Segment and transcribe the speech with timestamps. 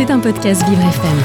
[0.00, 1.18] C'est un podcast Vivre FM.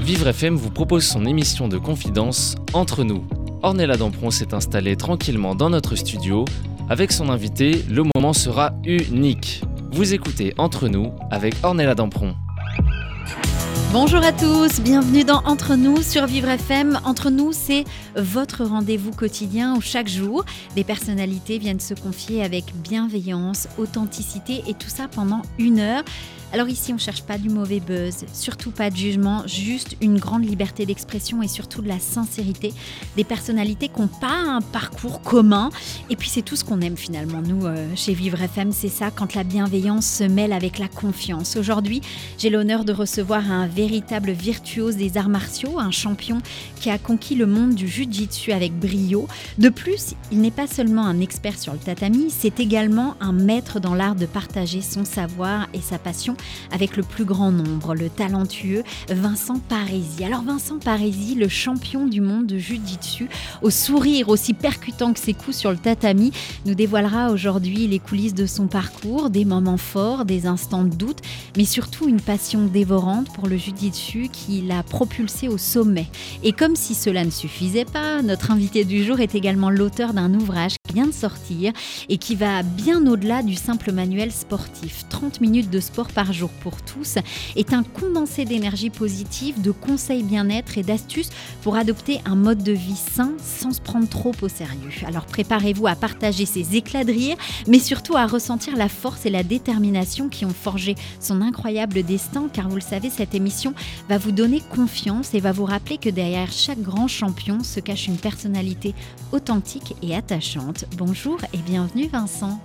[0.00, 3.26] Vivre FM vous propose son émission de confidence Entre nous.
[3.60, 6.46] Ornella Dampron s'est installée tranquillement dans notre studio.
[6.88, 9.62] Avec son invité, le moment sera unique.
[9.90, 12.34] Vous écoutez Entre nous avec Ornella Dampron.
[13.92, 16.98] Bonjour à tous, bienvenue dans Entre nous sur Vivre FM.
[17.04, 17.84] Entre nous, c'est
[18.16, 24.72] votre rendez-vous quotidien où chaque jour, des personnalités viennent se confier avec bienveillance, authenticité et
[24.72, 26.04] tout ça pendant une heure.
[26.54, 30.18] Alors ici, on ne cherche pas du mauvais buzz, surtout pas de jugement, juste une
[30.18, 32.74] grande liberté d'expression et surtout de la sincérité.
[33.16, 35.70] Des personnalités qui n'ont pas un parcours commun.
[36.10, 39.10] Et puis c'est tout ce qu'on aime finalement, nous, euh, chez Vivre FM, c'est ça,
[39.10, 41.56] quand la bienveillance se mêle avec la confiance.
[41.56, 42.02] Aujourd'hui,
[42.36, 46.42] j'ai l'honneur de recevoir un véritable virtuose des arts martiaux, un champion
[46.78, 49.26] qui a conquis le monde du jiu-jitsu avec brio.
[49.56, 53.80] De plus, il n'est pas seulement un expert sur le tatami, c'est également un maître
[53.80, 56.36] dans l'art de partager son savoir et sa passion
[56.70, 60.24] avec le plus grand nombre, le talentueux Vincent Parisi.
[60.24, 63.28] Alors Vincent Parisi, le champion du monde de Jiu-Jitsu,
[63.62, 66.32] au sourire aussi percutant que ses coups sur le tatami,
[66.66, 71.20] nous dévoilera aujourd'hui les coulisses de son parcours, des moments forts, des instants de doute,
[71.56, 76.06] mais surtout une passion dévorante pour le Jiu-Jitsu qui l'a propulsé au sommet.
[76.42, 80.32] Et comme si cela ne suffisait pas, notre invité du jour est également l'auteur d'un
[80.34, 81.72] ouvrage qui vient de sortir
[82.08, 85.04] et qui va bien au-delà du simple manuel sportif.
[85.08, 87.16] 30 minutes de sport par jour pour tous
[87.56, 91.30] est un condensé d'énergie positive, de conseils bien-être et d'astuces
[91.62, 94.90] pour adopter un mode de vie sain sans se prendre trop au sérieux.
[95.06, 97.36] Alors préparez-vous à partager ces éclats de rire,
[97.68, 102.48] mais surtout à ressentir la force et la détermination qui ont forgé son incroyable destin,
[102.52, 103.74] car vous le savez, cette émission
[104.08, 108.06] va vous donner confiance et va vous rappeler que derrière chaque grand champion se cache
[108.06, 108.94] une personnalité
[109.32, 110.84] authentique et attachante.
[110.96, 112.60] Bonjour et bienvenue Vincent.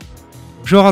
[0.70, 0.92] Bonjour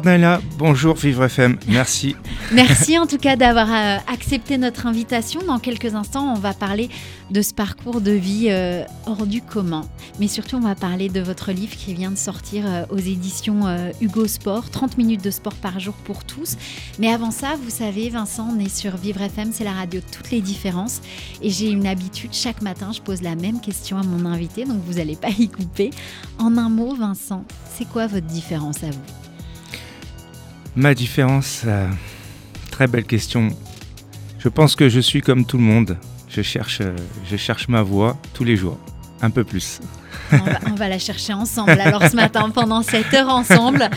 [0.57, 2.15] bonjour Vivre FM, merci.
[2.53, 5.41] merci en tout cas d'avoir euh, accepté notre invitation.
[5.45, 6.89] Dans quelques instants, on va parler
[7.29, 9.81] de ce parcours de vie euh, hors du commun.
[10.17, 13.63] Mais surtout, on va parler de votre livre qui vient de sortir euh, aux éditions
[13.99, 16.55] Hugo Sport, 30 minutes de sport par jour pour tous.
[16.97, 20.31] Mais avant ça, vous savez, Vincent, on est sur Vivre FM, c'est la radio toutes
[20.31, 21.01] les différences.
[21.41, 24.77] Et j'ai une habitude, chaque matin, je pose la même question à mon invité, donc
[24.87, 25.89] vous n'allez pas y couper.
[26.39, 27.43] En un mot, Vincent,
[27.77, 29.24] c'est quoi votre différence à vous?
[30.75, 31.87] Ma différence, euh,
[32.69, 33.49] très belle question.
[34.39, 35.97] Je pense que je suis comme tout le monde.
[36.27, 36.95] Je cherche, euh,
[37.29, 38.77] je cherche ma voix tous les jours,
[39.21, 39.79] un peu plus.
[40.67, 41.79] On va, la chercher ensemble.
[41.79, 43.89] Alors ce matin, pendant cette heure ensemble,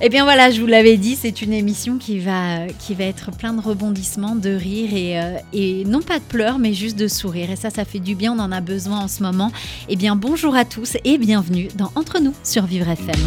[0.00, 3.30] eh bien voilà, je vous l'avais dit, c'est une émission qui va, qui va être
[3.30, 7.08] plein de rebondissements, de rires et, euh, et, non pas de pleurs, mais juste de
[7.08, 7.50] sourires.
[7.50, 9.52] Et ça, ça fait du bien, on en a besoin en ce moment.
[9.88, 13.20] Eh bien bonjour à tous et bienvenue dans Entre nous sur Vivre FM.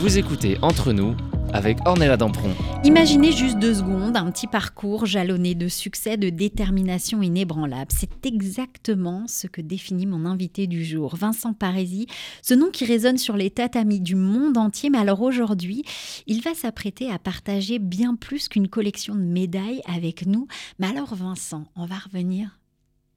[0.00, 1.14] Vous écoutez Entre nous
[1.52, 2.50] avec Ornella Dampron.
[2.84, 7.90] Imaginez juste deux secondes un petit parcours jalonné de succès, de détermination inébranlable.
[7.94, 12.06] C'est exactement ce que définit mon invité du jour, Vincent Parisi,
[12.42, 14.90] ce nom qui résonne sur les tatamis du monde entier.
[14.90, 15.84] Mais alors aujourd'hui,
[16.26, 20.46] il va s'apprêter à partager bien plus qu'une collection de médailles avec nous.
[20.78, 22.58] Mais alors Vincent, on va revenir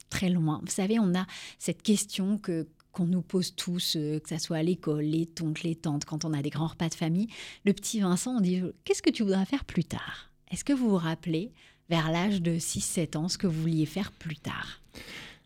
[0.09, 0.59] très loin.
[0.63, 1.25] Vous savez, on a
[1.57, 2.67] cette question que
[2.99, 6.25] qu'on nous pose tous, euh, que ce soit à l'école, les tontes, les tantes, quand
[6.25, 7.27] on a des grands repas de famille,
[7.65, 10.29] le petit Vincent, on dit Qu'est-ce que tu voudrais faire plus tard?
[10.51, 11.53] Est-ce que vous vous rappelez,
[11.89, 14.81] vers l'âge de 6-7 ans, ce que vous vouliez faire plus tard?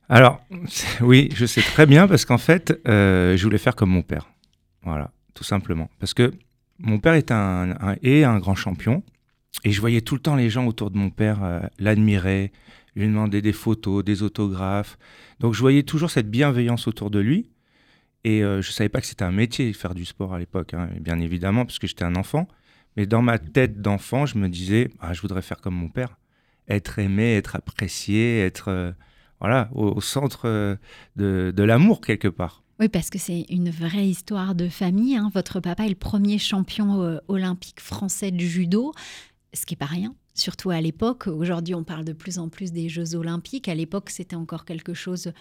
[0.09, 0.41] Alors,
[1.01, 4.31] oui, je sais très bien, parce qu'en fait, euh, je voulais faire comme mon père.
[4.81, 5.91] Voilà, tout simplement.
[5.99, 6.33] Parce que
[6.79, 9.03] mon père est un, un grand champion,
[9.63, 12.51] et je voyais tout le temps les gens autour de mon père euh, l'admirer,
[12.95, 14.97] lui demander des photos, des autographes.
[15.43, 17.49] Donc je voyais toujours cette bienveillance autour de lui.
[18.23, 20.73] Et euh, je ne savais pas que c'était un métier, faire du sport à l'époque,
[20.73, 22.47] hein, bien évidemment, parce que j'étais un enfant.
[22.95, 26.17] Mais dans ma tête d'enfant, je me disais, ah, je voudrais faire comme mon père.
[26.69, 28.93] Être aimé, être apprécié, être euh,
[29.41, 30.77] voilà, au, centre euh,
[31.17, 32.63] de, de l'amour quelque part.
[32.79, 35.17] Oui, parce que c'est une vraie histoire de famille.
[35.17, 35.29] Hein.
[35.33, 38.93] Votre papa est le premier champion olympique français du judo,
[39.53, 41.27] ce qui n'est pas rien surtout à l'époque.
[41.27, 43.67] Aujourd'hui, on parle de plus en plus des Jeux olympiques.
[43.67, 45.31] À l'époque, c'était encore quelque chose,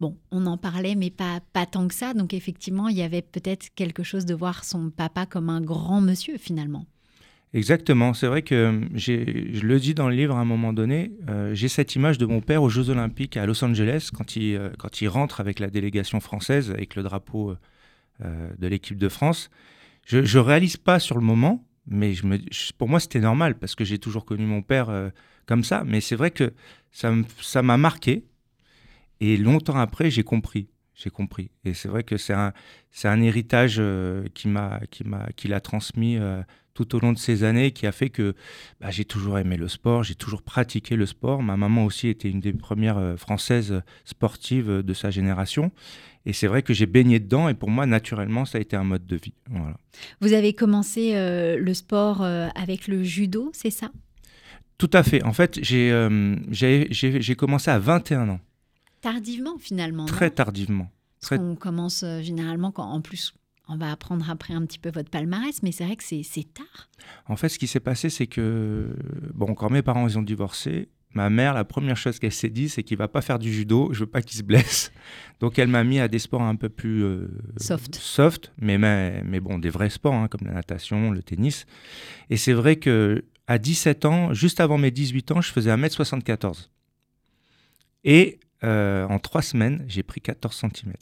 [0.00, 2.14] bon, on en parlait, mais pas, pas tant que ça.
[2.14, 6.00] Donc effectivement, il y avait peut-être quelque chose de voir son papa comme un grand
[6.00, 6.86] monsieur, finalement.
[7.52, 11.52] Exactement, c'est vrai que je le dis dans le livre à un moment donné, euh,
[11.52, 14.70] j'ai cette image de mon père aux Jeux Olympiques à Los Angeles quand il, euh,
[14.78, 17.56] quand il rentre avec la délégation française, avec le drapeau
[18.24, 19.50] euh, de l'équipe de France.
[20.06, 22.12] Je ne réalise pas sur le moment, mais
[22.78, 25.10] pour moi, c'était normal parce que j'ai toujours connu mon père euh,
[25.46, 25.82] comme ça.
[25.84, 26.52] Mais c'est vrai que
[26.92, 28.24] ça m'a marqué.
[29.20, 30.68] Et longtemps après, j'ai compris.
[30.94, 31.50] J'ai compris.
[31.64, 32.52] Et c'est vrai que c'est un,
[33.04, 36.42] un héritage euh, qui m'a, qui m'a, qu'il a transmis euh,
[36.80, 38.34] tout au long de ces années qui a fait que
[38.80, 41.42] bah, j'ai toujours aimé le sport, j'ai toujours pratiqué le sport.
[41.42, 45.72] Ma maman aussi était une des premières euh, françaises sportives de sa génération.
[46.24, 48.84] Et c'est vrai que j'ai baigné dedans et pour moi, naturellement, ça a été un
[48.84, 49.34] mode de vie.
[49.50, 49.76] Voilà.
[50.20, 53.90] Vous avez commencé euh, le sport euh, avec le judo, c'est ça?
[54.78, 55.22] Tout à fait.
[55.22, 58.40] En fait, j'ai commencé à 21 ans.
[59.02, 60.06] Tardivement, finalement.
[60.06, 60.90] Très tardivement.
[61.20, 61.38] Très...
[61.38, 63.34] On commence généralement quand, en plus,
[63.70, 66.88] on va apprendre après un petit peu votre palmarès, mais c'est vrai que c'est tard.
[67.26, 68.88] En fait, ce qui s'est passé, c'est que,
[69.32, 72.68] bon, quand mes parents ils ont divorcé, ma mère, la première chose qu'elle s'est dit,
[72.68, 74.92] c'est qu'il va pas faire du judo, je veux pas qu'il se blesse.
[75.38, 79.40] Donc elle m'a mis à des sports un peu plus euh, soft, soft mais, mais,
[79.40, 81.66] bon, des vrais sports, hein, comme la natation, le tennis.
[82.28, 86.68] Et c'est vrai que à 17 ans, juste avant mes 18 ans, je faisais 1m74.
[88.02, 90.92] Et euh, en trois semaines, j'ai pris 14 cm.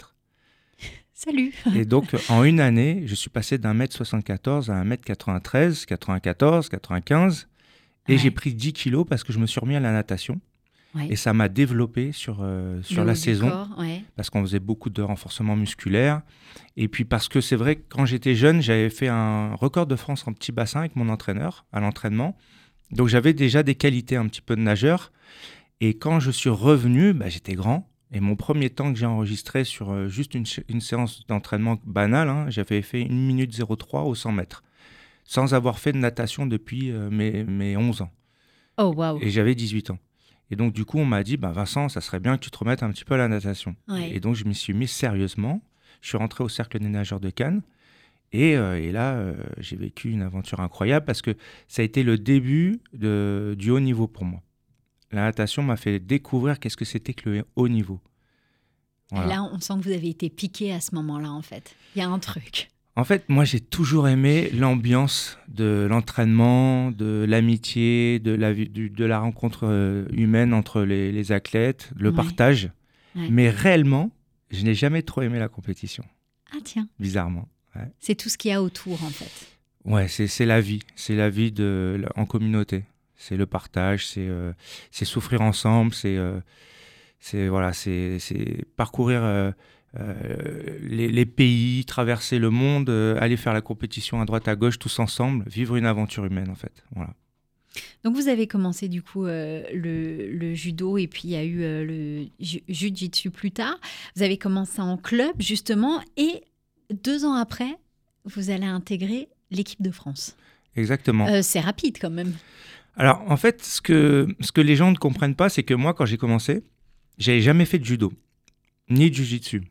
[1.20, 5.02] Salut Et donc, en une année, je suis passé d'un mètre 74 à un mètre
[5.02, 7.48] 93, 94, 95.
[8.06, 10.40] Et j'ai pris 10 kilos parce que je me suis remis à la natation.
[11.10, 13.68] Et ça m'a développé sur, euh, sur la saison.
[14.14, 16.22] Parce qu'on faisait beaucoup de renforcement musculaire.
[16.76, 19.96] Et puis parce que c'est vrai que quand j'étais jeune, j'avais fait un record de
[19.96, 22.38] France en petit bassin avec mon entraîneur à l'entraînement.
[22.92, 25.10] Donc j'avais déjà des qualités un petit peu de nageur.
[25.80, 27.88] Et quand je suis revenu, bah, j'étais grand.
[28.12, 32.46] Et mon premier temps que j'ai enregistré sur euh, juste une, séance d'entraînement banale, hein,
[32.48, 34.62] j'avais fait 1 minute 03 au 100 mètres,
[35.24, 38.10] sans avoir fait de natation depuis euh, mes, mes, 11 ans.
[38.78, 39.18] Oh, wow.
[39.20, 39.98] Et j'avais 18 ans.
[40.50, 42.56] Et donc, du coup, on m'a dit, bah, Vincent, ça serait bien que tu te
[42.56, 43.76] remettes un petit peu à la natation.
[44.10, 45.60] Et donc, je m'y suis mis sérieusement.
[46.00, 47.60] Je suis rentré au Cercle des nageurs de Cannes.
[48.32, 49.22] Et, euh, et là,
[49.58, 53.80] j'ai vécu une aventure incroyable parce que ça a été le début de, du haut
[53.80, 54.40] niveau pour moi
[55.12, 58.00] la natation m'a fait découvrir qu'est-ce que c'était que le haut niveau.
[59.12, 61.74] Là, on sent que vous avez été piqué à ce moment-là, en fait.
[61.96, 62.68] Il y a un truc.
[62.94, 69.20] En fait, moi, j'ai toujours aimé l'ambiance de l'entraînement, de l'amitié, de la, de la
[69.20, 72.70] rencontre euh, humaine entre les, athlètes, le partage.
[73.14, 74.10] Mais réellement,
[74.50, 76.04] je n'ai jamais trop aimé la compétition.
[76.52, 76.88] Ah tiens.
[77.00, 77.48] Bizarrement.
[78.00, 79.46] C'est tout ce qu'il y a autour, en fait.
[79.84, 80.80] Ouais, c'est la vie.
[80.96, 82.84] C'est la vie de, en communauté
[83.18, 84.52] c'est le partage, c'est euh,
[84.90, 86.40] souffrir ensemble, c'est euh,
[87.50, 88.18] voilà, c'est
[88.76, 89.52] parcourir euh,
[90.80, 92.88] les, les, pays, traverser le monde,
[93.20, 96.54] aller faire la compétition à droite à gauche tous ensemble, vivre une aventure humaine en
[96.54, 96.84] fait.
[96.94, 97.12] Voilà.
[98.04, 101.58] Donc vous avez commencé du coup le, le, judo et puis il y a eu
[101.58, 103.78] le jiu-jitsu plus tard.
[104.14, 106.44] Vous avez commencé en club justement et
[106.90, 107.76] deux ans après,
[108.24, 110.36] vous allez intégrer l'équipe de France.
[110.76, 111.42] Exactement.
[111.42, 112.32] c'est rapide quand même.
[112.98, 115.94] Alors, en fait, ce que, ce que les gens ne comprennent pas, c'est que moi,
[115.94, 116.64] quand j'ai commencé,
[117.16, 118.12] j'avais jamais fait de judo,
[118.90, 119.62] ni de jujitsu.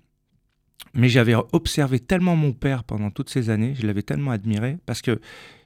[0.93, 5.01] Mais j'avais observé tellement mon père pendant toutes ces années, je l'avais tellement admiré, parce
[5.01, 5.19] que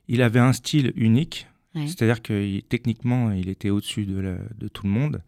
[0.08, 4.92] il avait un style unique, c'est-à-dire que techniquement, il était au-dessus de, de, tout le
[4.92, 5.22] monde.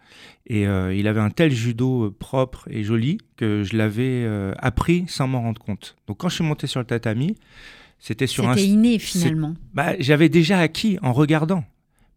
[0.45, 4.53] Et euh, il avait un tel judo euh, propre et joli que je l'avais euh,
[4.57, 5.95] appris sans m'en rendre compte.
[6.07, 7.38] Donc quand je suis monté sur le tatami,
[7.97, 8.56] c'était sur un...
[8.56, 9.56] C'était inné finalement.
[9.74, 11.63] Bah, J'avais déjà acquis en regardant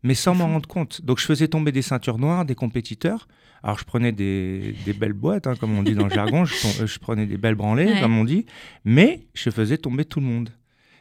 [0.02, 1.02] mais sans m'en rendre compte.
[1.04, 3.28] Donc je faisais tomber des ceintures noires, des compétiteurs.
[3.62, 7.26] Alors je prenais des, belles boîtes, hein, comme on dit dans le jargon, je, prenais
[7.26, 8.46] des belles branlées, comme on dit,
[8.84, 10.50] mais je faisais tomber tout le monde.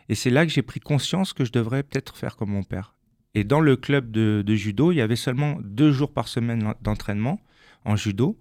[0.09, 2.95] Et c'est là que j'ai pris conscience que je devrais peut-être faire comme mon père.
[3.33, 7.39] Et dans le club de, judo, il y avait seulement deux jours par semaine d'entraînement
[7.83, 8.37] en judo.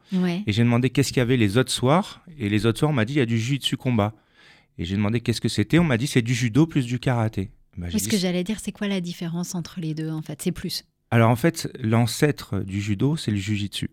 [0.46, 2.24] Et j'ai demandé qu'est-ce qu'il y avait les autres soirs.
[2.38, 4.14] Et les autres soirs, on m'a dit il y a du jiu-jitsu combat.
[4.78, 5.78] Et j'ai demandé qu'est-ce que c'était.
[5.78, 7.50] On m'a dit c'est du judo plus du karaté.
[7.76, 10.40] Bah, ce que j'allais dire, c'est quoi la différence entre les deux en fait?
[10.42, 10.84] C'est plus.
[11.10, 13.90] Alors en fait, l'ancêtre du judo, c'est le jujitsu.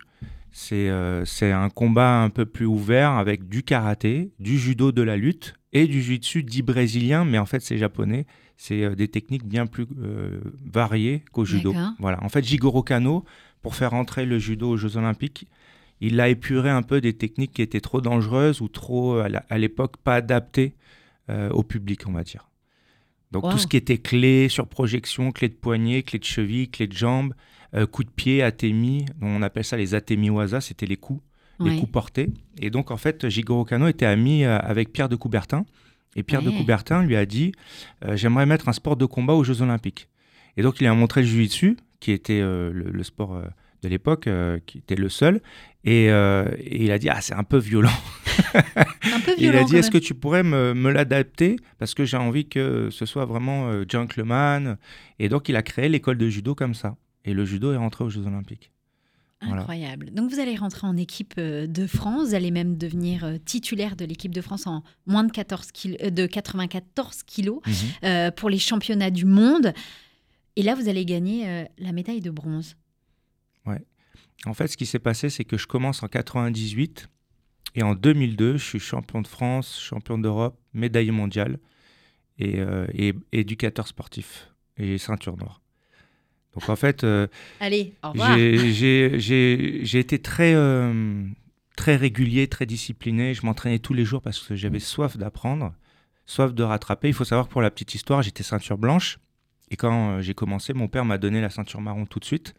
[0.51, 5.01] C'est euh, c'est un combat un peu plus ouvert avec du karaté, du judo de
[5.01, 8.25] la lutte et du jiu-jitsu dit brésilien, mais en fait c'est japonais.
[8.57, 11.73] C'est euh, des techniques bien plus euh, variées qu'au judo.
[11.99, 12.21] Voilà.
[12.23, 13.23] En fait, Jigoro Kano,
[13.61, 15.47] pour faire entrer le judo aux Jeux Olympiques,
[15.99, 19.97] il a épuré un peu des techniques qui étaient trop dangereuses ou trop, à l'époque,
[19.97, 20.75] pas adaptées
[21.29, 22.50] au public, on va dire.
[23.31, 26.87] Donc tout ce qui était clé sur projection, clé de poignet, clé de cheville, clé
[26.87, 27.33] de jambe,
[27.73, 31.21] euh, coup de pied, atemi, on appelle ça les atemi-waza, c'était les coups,
[31.59, 32.29] les coups portés.
[32.59, 35.65] Et donc en fait, Jigoro Kano était ami euh, avec Pierre de Coubertin.
[36.17, 37.53] Et Pierre de Coubertin lui a dit
[38.03, 40.09] euh, J'aimerais mettre un sport de combat aux Jeux Olympiques.
[40.57, 43.41] Et donc il a montré le jiu-jitsu, qui était le, sport
[43.83, 44.29] de l'époque,
[44.65, 45.41] qui était le seul.
[45.83, 47.89] Et, et, il a dit Ah, c'est un peu violent.
[49.37, 51.57] il a dit est-ce que tu pourrais me, me l'adapter?
[51.77, 54.77] Parce que j'ai envie que ce soit vraiment euh, gentleman.
[55.19, 56.95] Et donc il a créé l'école de judo comme ça.
[57.25, 58.71] Et le judo est rentré aux Jeux Olympiques.
[59.41, 60.11] Incroyable.
[60.11, 63.95] Donc vous allez rentrer en équipe euh, de France, vous allez même devenir euh, titulaire
[63.95, 65.69] de l'équipe de France en moins de, 14
[66.11, 68.31] de 94 kilos mhm.
[68.33, 69.73] pour les championnats du monde.
[70.55, 72.75] Et là, vous allez gagner la médaille de bronze.
[73.65, 73.81] Ouais.
[74.45, 77.09] En fait, ce qui s'est passé, c'est que je commence en 98
[77.75, 81.59] et en 2002, je suis champion de France, champion d'Europe, médaille mondiale
[82.39, 82.59] et,
[82.93, 85.61] et éducateur sportif et ceinture noire.
[86.53, 87.27] Donc en fait, euh,
[87.59, 87.93] Allez,
[89.17, 91.23] j'ai été très, euh,
[91.77, 93.33] très régulier, très discipliné.
[93.33, 95.73] Je m'entraînais tous les jours parce que j'avais soif d'apprendre,
[96.25, 97.07] soif de rattraper.
[97.07, 99.19] Il faut savoir que pour la petite histoire, j'étais ceinture blanche.
[99.69, 102.53] Et quand euh, j'ai commencé, mon père m'a donné la ceinture marron tout de suite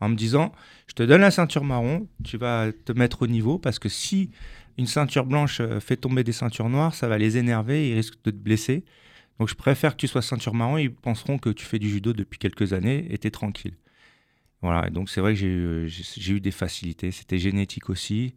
[0.00, 0.52] en me disant,
[0.88, 4.30] je te donne la ceinture marron, tu vas te mettre au niveau parce que si
[4.78, 8.22] une ceinture blanche fait tomber des ceintures noires, ça va les énerver et ils risquent
[8.24, 8.84] de te blesser.
[9.38, 12.12] Donc je préfère que tu sois ceinture marron, ils penseront que tu fais du judo
[12.12, 13.74] depuis quelques années et tu es tranquille.
[14.62, 18.34] Voilà, donc c'est vrai que j'ai eu des facilités, c'était génétique aussi.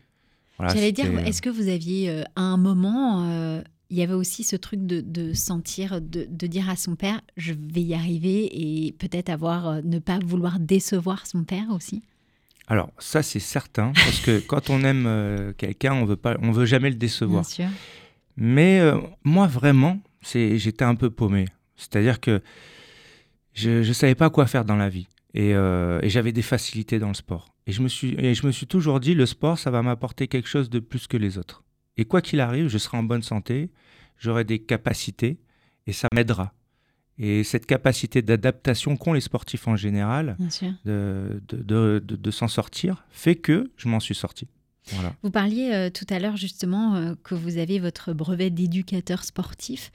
[0.60, 4.14] J'allais dire, euh, est-ce que vous aviez euh, à un moment, euh, il y avait
[4.14, 8.92] aussi ce truc de, sentir, de, dire à son père, je vais y arriver et
[8.94, 12.02] peut-être avoir, ne pas vouloir décevoir son père aussi
[12.72, 16.68] alors ça c'est certain parce que quand on aime quelqu'un on veut pas on veut
[16.68, 17.42] jamais le décevoir.
[17.42, 17.66] Bien sûr.
[18.38, 18.80] Mais
[19.24, 21.46] moi vraiment j'étais un peu paumé.
[21.76, 22.42] C'est-à-dire que
[23.54, 25.08] je ne savais pas quoi faire dans la vie.
[25.38, 27.54] Euh, et, j'avais des facilités dans le sport.
[27.68, 30.28] Et je, me suis, et je me suis toujours dit, le sport, ça va m'apporter
[30.28, 31.64] quelque chose de plus que les autres.
[32.00, 33.72] Et quoi qu'il arrive, je serai en bonne santé,
[34.18, 35.38] j'aurai des capacités,
[35.86, 36.54] et ça m'aidera.
[37.18, 40.38] Et cette capacité d'adaptation qu'ont les sportifs en général,
[40.86, 44.48] de, de, de s'en sortir, fait que je m'en suis sorti.
[45.24, 49.92] Vous parliez euh, tout à l'heure justement euh, que vous avez votre brevet d'éducateur sportif.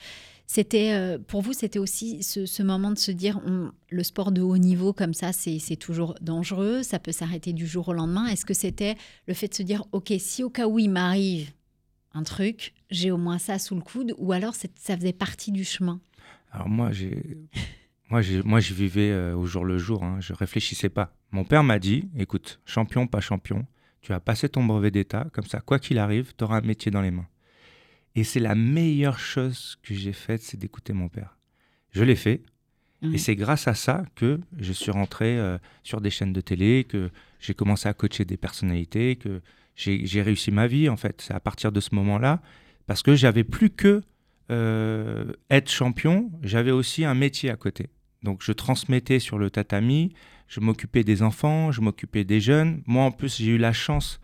[0.47, 3.41] C'était euh, pour vous, c'était aussi ce, moment de se dire
[3.89, 7.89] le sport de haut niveau comme ça, c'est toujours dangereux, ça peut s'arrêter du jour
[7.89, 8.27] au lendemain.
[8.27, 8.95] Est-ce que c'était
[9.27, 11.51] le fait de se dire ok, si au cas où il m'arrive
[12.15, 15.65] un truc, j'ai au moins ça sous le coude, ou alors ça faisait partie du
[15.65, 16.01] chemin
[16.53, 17.21] Alors moi, j'ai
[18.11, 21.15] moi, moi, je vivais au jour le jour, hein, je réfléchissais pas.
[21.33, 23.67] Mon père m'a dit, écoute, champion, pas champion,
[24.03, 26.91] tu vas passer ton brevet d'État, comme ça, quoi qu'il arrive, tu auras un métier
[26.91, 27.27] dans les mains.
[28.15, 31.39] Et c'est la meilleure chose que j'ai faite, c'est d'écouter mon père.
[31.91, 32.43] Je l'ai fait.
[33.13, 36.85] Et c'est grâce à ça que je suis rentré euh, sur des chaînes de télé,
[36.85, 39.43] que j'ai commencé à coacher des personnalités, que
[39.75, 41.21] j'ai réussi ma vie, en fait.
[41.21, 42.41] C'est à partir de ce moment-là,
[42.87, 44.03] parce que j'avais plus que
[44.51, 47.89] euh, être champion, j'avais aussi un métier à côté.
[48.23, 50.13] Donc je transmettais sur le tatami,
[50.49, 52.83] je m'occupais des enfants, je m'occupais des jeunes.
[52.87, 54.21] Moi, en plus, j'ai eu la chance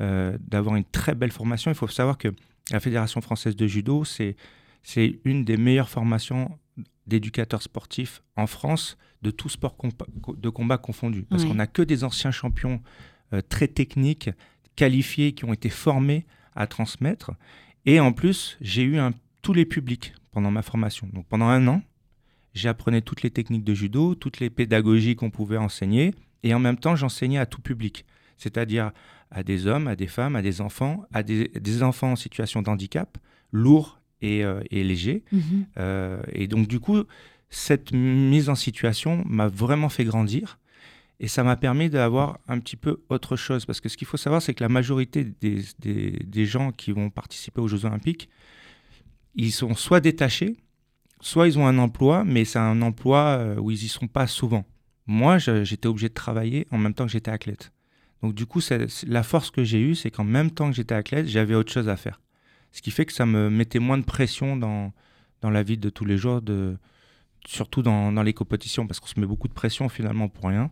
[0.00, 1.70] euh, d'avoir une très belle formation.
[1.70, 2.28] Il faut savoir que
[2.70, 4.36] la Fédération française de judo, c'est
[5.24, 6.58] une des meilleures formations
[7.06, 9.76] d'éducateurs sportifs en France de tout sport
[10.36, 11.22] de combat confondu.
[11.24, 12.80] Parce qu'on n'a que des anciens champions
[13.32, 14.30] euh, très techniques,
[14.76, 17.32] qualifiés, qui ont été formés à transmettre.
[17.86, 19.12] Et en plus, j'ai eu un,
[19.42, 21.08] tous les publics pendant ma formation.
[21.12, 21.82] Donc pendant un an,
[22.54, 26.14] J'apprenais toutes les techniques de judo, toutes les pédagogies qu'on pouvait enseigner,
[26.44, 28.06] et en même temps, j'enseignais à tout public,
[28.38, 28.92] c'est-à-dire
[29.32, 32.70] à des hommes, à des femmes, à des enfants, à des, enfants en situation de
[32.70, 33.18] handicap,
[33.50, 35.24] lourds et, euh, légers.
[35.32, 35.66] Mhm.
[35.78, 37.02] Euh, et donc, du coup,
[37.50, 40.60] cette mise en situation m'a vraiment fait grandir.
[41.24, 43.64] Et ça m'a permis d'avoir un petit peu autre chose.
[43.64, 47.08] Parce que ce qu'il faut savoir, c'est que la majorité des, des, gens qui vont
[47.08, 48.28] participer aux Jeux Olympiques,
[49.34, 50.54] ils sont soit détachés,
[51.22, 54.26] soit ils ont un emploi, mais c'est un emploi euh, où ils y sont pas
[54.26, 54.66] souvent.
[55.06, 57.72] Moi, j'étais obligé de travailler en même temps que j'étais athlète.
[58.20, 58.60] Donc du coup,
[59.06, 61.88] la force que j'ai eue, c'est qu'en même temps que j'étais athlète, j'avais autre chose
[61.88, 62.20] à faire.
[62.72, 64.92] Ce qui fait que ça me mettait moins de pression dans,
[65.40, 66.76] dans la vie de tous les jours, de,
[67.46, 70.70] surtout dans les compétitions, parce qu'on se met beaucoup de pression finalement pour rien.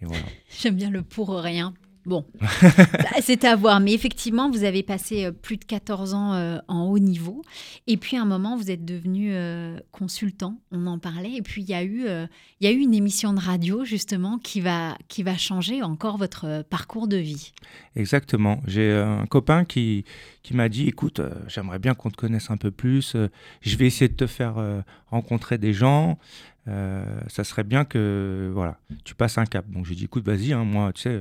[0.60, 1.74] J'aime bien le pour rien.
[2.08, 3.80] Bon, bah, c'est à voir.
[3.80, 7.42] Mais effectivement, vous avez passé euh, plus de 14 ans euh, en haut niveau.
[7.86, 10.58] Et puis, à un moment, vous êtes devenu euh, consultant.
[10.72, 11.34] On en parlait.
[11.34, 12.06] Et puis, il y, a eu,
[12.60, 16.16] il y a eu une émission de radio, justement, qui va, qui va changer encore
[16.16, 17.52] votre parcours de vie.
[17.94, 18.62] Exactement.
[18.66, 20.06] J'ai un copain qui,
[20.42, 23.16] qui m'a dit, écoute, j'aimerais bien qu'on te connaisse un peu plus.
[23.60, 24.56] je vais essayer de te faire
[25.08, 26.18] rencontrer des gens.
[26.66, 29.68] ça serait bien que voilà, tu passes un cap.
[29.68, 31.20] Donc, j'ai dit, écoute, vas-y, hein, moi, tu sais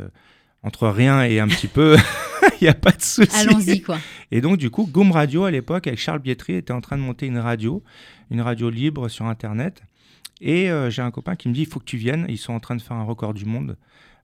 [0.67, 1.95] entre rien et un petit peu,
[2.61, 3.35] il n'y a pas de souci.
[3.35, 3.97] Allons-y, quoi.
[4.31, 7.01] Et donc, du coup, Goom Radio, à l'époque, avec Charles Bietri, était en train de
[7.01, 7.83] monter une radio,
[8.29, 9.81] une radio libre sur Internet.
[10.41, 12.25] Et euh, j'ai un copain qui me dit, il faut que tu viennes.
[12.27, 13.77] Ils sont en train de faire un record du monde.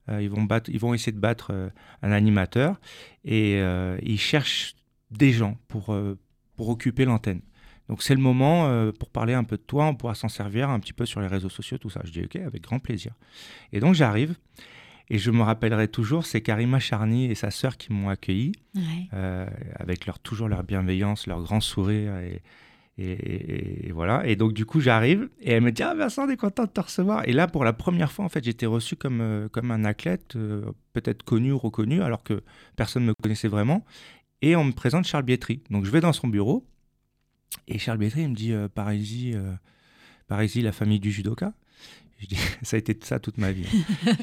[0.10, 1.70] Euh, ils, vont battre, ils vont essayer de battre euh,
[2.02, 2.80] un animateur.
[3.24, 3.62] Et
[4.02, 4.76] ils cherchent
[5.10, 5.96] des gens pour,
[6.58, 7.42] pour occuper l'antenne.
[7.88, 10.80] Donc c'est le moment pour parler un peu de toi, on pourra s'en servir un
[10.80, 12.02] petit peu sur les réseaux sociaux, tout ça.
[12.04, 13.14] Je dis ok, avec grand plaisir.
[13.72, 14.36] Et donc j'arrive.
[15.10, 18.54] Et je me rappellerai toujours, c'est Karima Charny et sa sœur qui m'ont accueilli,
[19.14, 22.18] euh, avec leur, toujours leur bienveillance, leur grand sourire.
[22.18, 22.42] Et,
[22.98, 24.26] et, voilà.
[24.26, 26.70] Et donc, du coup, j'arrive et elle me dit Ah, Vincent, on est content de
[26.70, 27.28] te recevoir.
[27.28, 30.36] Et là, pour la première fois, en fait, j'étais reçu comme, euh, comme un athlète,
[30.36, 32.44] euh, peut-être connu ou reconnu, alors que
[32.76, 33.86] personne ne me connaissait vraiment.
[34.42, 35.64] Et on me présente Charles Bietri.
[35.70, 36.66] Donc, je vais dans son bureau
[37.68, 39.36] et Charles Bietri, il me dit Parisie,
[40.28, 41.54] Parisie, la famille du judoka.
[42.24, 43.68] Je dis, ça a été ça toute ma vie.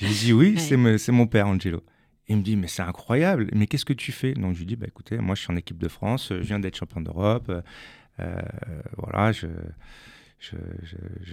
[0.00, 0.58] je dis, oui,
[0.98, 1.82] c'est mon père, Angelo.
[2.28, 4.32] il me dit, mais c'est incroyable, mais qu'est-ce que tu fais?
[4.32, 6.58] Donc je lui dis, bah, écoutez, moi je suis en équipe de France, je viens
[6.58, 7.52] d'être champion d'Europe,
[8.20, 8.42] euh,
[8.96, 9.46] voilà, je,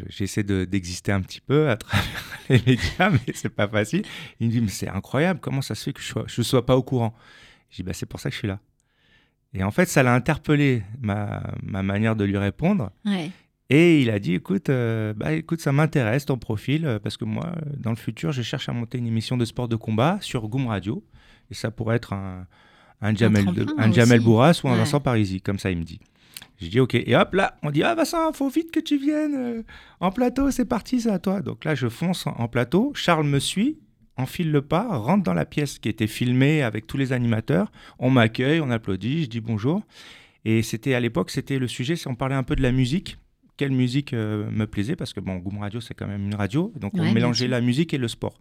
[0.10, 2.06] j'essaie d'exister un petit peu à travers
[2.50, 4.04] les médias, mais c'est pas facile.
[4.40, 6.76] Il me dit, mais c'est incroyable, comment ça se fait que je ne sois, pas
[6.76, 7.16] au courant?
[7.70, 8.60] Je dis, bah, c'est pour ça que je suis là.
[9.54, 12.92] Et en fait, ça l'a interpellé, ma, ma, manière de lui répondre.
[13.06, 13.32] Ouais.
[13.70, 17.26] Et il a dit, écoute, euh, bah, écoute ça m'intéresse ton profil, euh, parce que
[17.26, 20.48] moi, dans le futur, je cherche à monter une émission de sport de combat sur
[20.48, 21.04] Goom Radio.
[21.52, 22.48] Et ça pourrait être un,
[23.02, 23.46] un Jamel,
[23.78, 26.00] un, Jamel Bourras ou un Vincent Parisi, comme ça il me dit.
[26.60, 29.36] Je dis ok, et hop là, on dit ah Vincent, faut vite que tu viennes
[29.36, 29.64] euh,
[30.00, 31.42] en plateau, c'est parti, c'est à toi.
[31.42, 33.78] Donc là, je fonce en plateau, Charles me suit,
[34.16, 38.10] enfile le pas, rentre dans la pièce qui était filmée avec tous les animateurs, on
[38.10, 39.84] m'accueille, on applaudit, je dis bonjour.
[40.46, 43.18] Et c'était à l'époque, c'était le sujet, on parlait un peu de la musique
[43.58, 46.72] quelle musique euh, me plaisait, parce que bon, Goom Radio, c'est quand même une radio,
[46.80, 48.40] donc on mélangeait la musique et le sport.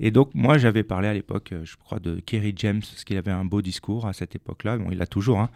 [0.00, 3.16] Et donc, moi, j'avais parlé à l'époque, euh, je crois, de Kerry James, parce qu'il
[3.16, 4.76] avait un beau discours à cette époque-là.
[4.76, 5.38] Bon, il l'a toujours.
[5.38, 5.50] Hein.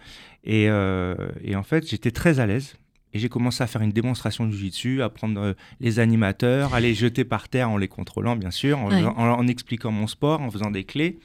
[0.44, 2.76] Et, euh, et, en fait, j'étais très à l'aise.
[3.12, 6.94] Et j'ai commencé à faire une démonstration du jiu-jitsu, à prendre les animateurs, à les
[6.94, 10.70] jeter par terre en les contrôlant, bien sûr, en, en, expliquant mon sport, en faisant
[10.70, 11.18] des clés.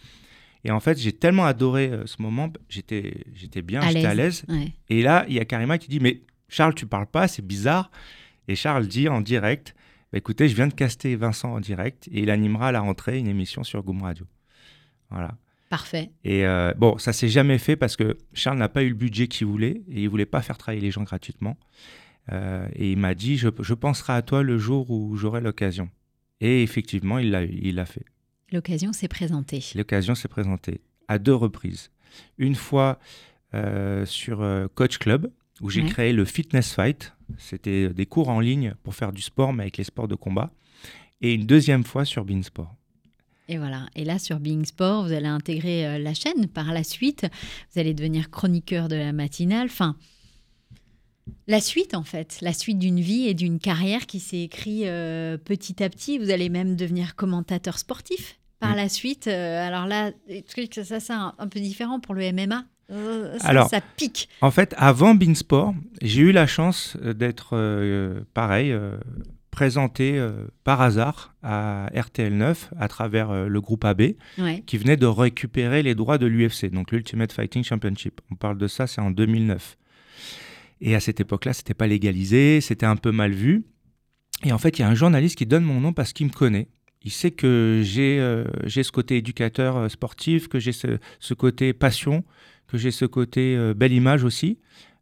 [0.64, 3.14] Et en fait, j'ai tellement adoré ce moment, j'étais
[3.62, 4.46] bien, j'étais à l'aise.
[4.90, 6.22] Et là, il y a Karima qui dit, mais
[6.54, 7.90] Charles, tu parles pas, c'est bizarre.
[8.48, 9.74] Et Charles dit en direct,
[10.12, 13.18] bah, écoutez, je viens de caster Vincent en direct et il animera à la rentrée
[13.18, 14.28] une émission sur Goom Radio.
[15.10, 15.36] Voilà.
[15.72, 16.12] Parfait.
[16.24, 19.28] Et euh, bon, ça s'est jamais fait parce que Charles n'a pas eu le budget
[19.28, 21.58] qu'il voulait et il voulait pas faire travailler les gens gratuitement.
[22.32, 25.90] Euh, et il m'a dit, je, penserai à toi le jour où j'aurai l'occasion.
[26.40, 28.06] Et effectivement, il l'a il l'a fait.
[28.52, 29.64] L'occasion s'est présentée.
[29.74, 31.90] L'occasion s'est présentée à deux reprises.
[32.38, 33.00] Une fois
[33.56, 37.14] euh, sur Coach Club, où j'ai créé le Fitness Fight.
[37.38, 40.52] C'était des cours en ligne pour faire du sport, mais avec les sports de combat.
[41.22, 42.76] Et une deuxième fois sur Beansport.
[43.50, 43.88] Et voilà.
[43.96, 47.26] Et là, sur Being Sport, vous allez intégrer euh, la chaîne par la suite.
[47.72, 49.66] Vous allez devenir chroniqueur de la matinale.
[49.66, 49.98] Enfin,
[51.48, 52.38] la suite, en fait.
[52.42, 56.18] La suite d'une vie et d'une carrière qui s'est écrite euh, petit à petit.
[56.18, 58.78] Vous allez même devenir commentateur sportif par mm.
[58.78, 59.28] la suite.
[59.28, 60.12] Euh, alors là,
[60.84, 62.66] ça, c'est un, un peu différent pour le MMA.
[62.92, 64.30] Euh, Alors, ça pique.
[64.42, 68.76] En fait, avant Beansport, j'ai eu la chance euh, d'être euh, pareil,
[69.52, 70.20] présenté
[70.64, 74.14] par hasard à RTL 9 à travers le groupe AB,
[74.66, 78.20] qui venait de récupérer les droits de l'UFC, donc l'Ultimate Fighting Championship.
[78.32, 79.78] On parle de ça, c'est en 2009.
[80.82, 83.64] Et à cette époque-là, c'était pas légalisé, c'était un peu mal vu.
[84.44, 86.32] Et en fait, il y a un journaliste qui donne mon nom parce qu'il me
[86.32, 86.68] connaît.
[87.04, 88.18] Il sait que j'ai
[88.84, 92.24] ce côté éducateur sportif, que j'ai ce, ce, côté passion,
[92.74, 94.58] que j'ai ce côté euh, belle image aussi.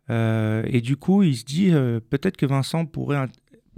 [0.09, 3.27] Euh, et du coup, il se dit euh, peut-être que Vincent pourrait un,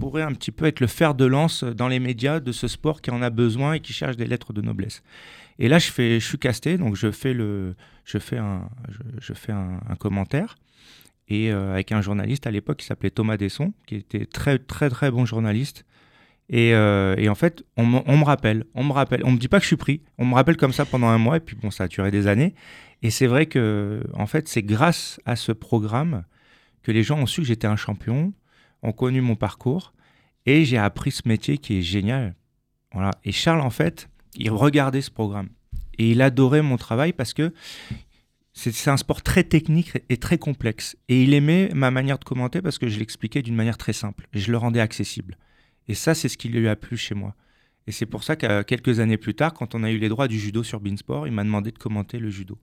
[0.00, 3.00] pourrait un petit peu être le fer de lance dans les médias de ce sport
[3.00, 5.04] qui en a besoin et qui cherche des lettres de noblesse.
[5.60, 8.68] Et là, je, fais, je suis casté, donc je fais, le, je fais, un,
[9.20, 10.56] je, fais un, commentaire.
[11.28, 15.12] Et avec un journaliste à l'époque qui s'appelait Thomas Desson, qui était très, très, très
[15.12, 15.86] bon journaliste.
[16.48, 19.58] Et, et en fait, on, on, me rappelle, on me rappelle, on me dit pas
[19.58, 21.70] que je suis pris, on me rappelle comme ça pendant un mois, et puis bon,
[21.70, 22.56] ça a duré des années.
[23.04, 26.24] Et c'est vrai que, en fait, c'est grâce à ce programme
[26.82, 28.32] que les gens ont su que j'étais un champion,
[28.82, 29.92] ont connu mon parcours,
[30.46, 32.34] et j'ai appris ce métier qui est génial.
[32.92, 33.10] Voilà.
[33.22, 35.50] Et Charles, en fait, il regardait ce programme.
[35.98, 37.52] Et il adorait mon travail parce que
[38.54, 40.96] c'est un sport très technique et très complexe.
[41.10, 44.28] Et il aimait ma manière de commenter parce que je l'expliquais d'une manière très simple.
[44.32, 45.36] Je le rendais accessible.
[45.88, 47.34] Et ça, c'est ce qui lui a plu chez moi.
[47.86, 50.26] Et c'est pour ça que quelques années plus tard, quand on a eu les droits
[50.26, 52.58] du judo sur Beansport, il m'a demandé de commenter le judo.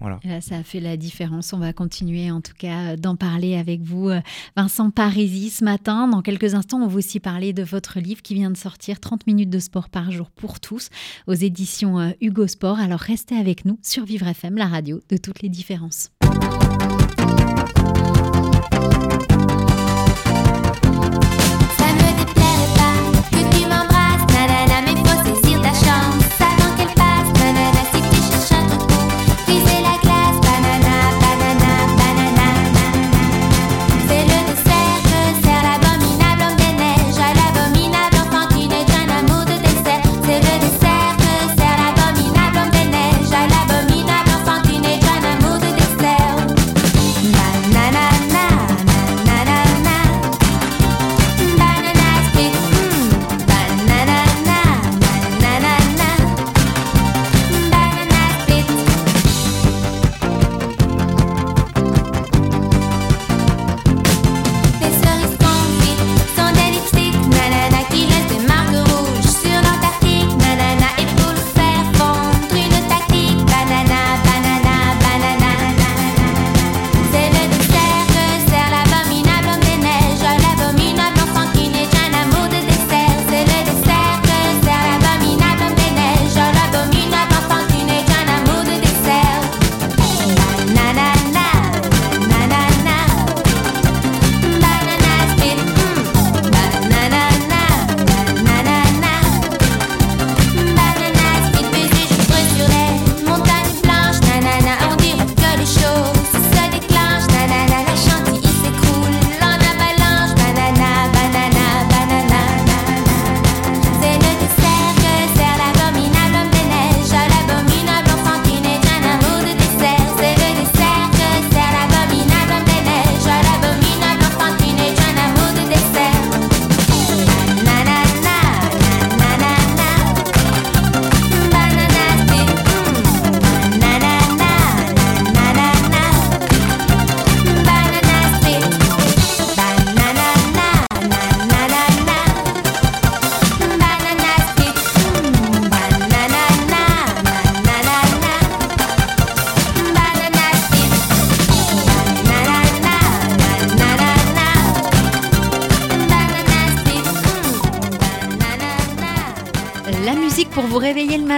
[0.00, 1.52] Là, ça a fait la différence.
[1.52, 4.20] On va continuer en tout cas euh, d'en parler avec vous, euh,
[4.56, 6.06] Vincent Parisi, ce matin.
[6.08, 9.26] Dans quelques instants, on va aussi parler de votre livre qui vient de sortir, 30
[9.26, 10.90] minutes de sport par jour pour tous,
[11.26, 12.78] aux éditions euh, Hugo Sport.
[12.78, 16.10] Alors restez avec nous sur Vivre FM, la radio de toutes les différences.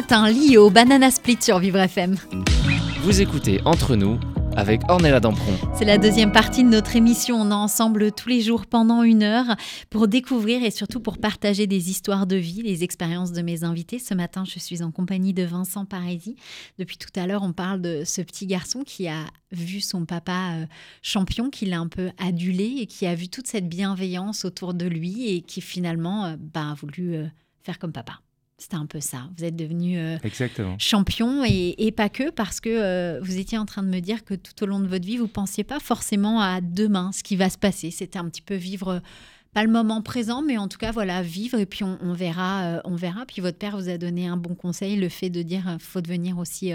[0.09, 0.31] Matin.
[0.31, 2.17] Lio, Banana Split sur Vivre FM.
[3.03, 4.19] Vous écoutez Entre nous
[4.57, 5.53] avec Ornella Dampron.
[5.77, 7.37] C'est la deuxième partie de notre émission.
[7.37, 9.55] On est ensemble tous les jours pendant une heure
[9.91, 13.99] pour découvrir et surtout pour partager des histoires de vie, les expériences de mes invités.
[13.99, 16.37] Ce matin, je suis en compagnie de Vincent Parisi.
[16.79, 20.55] Depuis tout à l'heure, on parle de ce petit garçon qui a vu son papa
[20.55, 20.67] euh,
[21.03, 24.87] champion, qui l'a un peu adulé et qui a vu toute cette bienveillance autour de
[24.87, 27.27] lui et qui finalement euh, bah, a voulu euh,
[27.63, 28.21] faire comme papa.
[28.61, 29.29] C'était un peu ça.
[29.37, 30.17] Vous êtes devenu euh,
[30.79, 34.35] champion et, pas que parce que euh, vous étiez en train de me dire que
[34.35, 37.51] tout au long de votre vie, vous pensiez pas forcément à demain, ce qui va
[37.51, 37.93] se passer.
[37.93, 39.01] C'était un petit peu vivre
[39.55, 42.81] pas le moment présent, mais en tout cas, voilà, vivre et puis on, verra, euh,
[42.85, 43.27] on verra.
[43.27, 46.37] Puis votre père vous a donné un bon conseil, le fait de dire faut devenir
[46.39, 46.73] aussi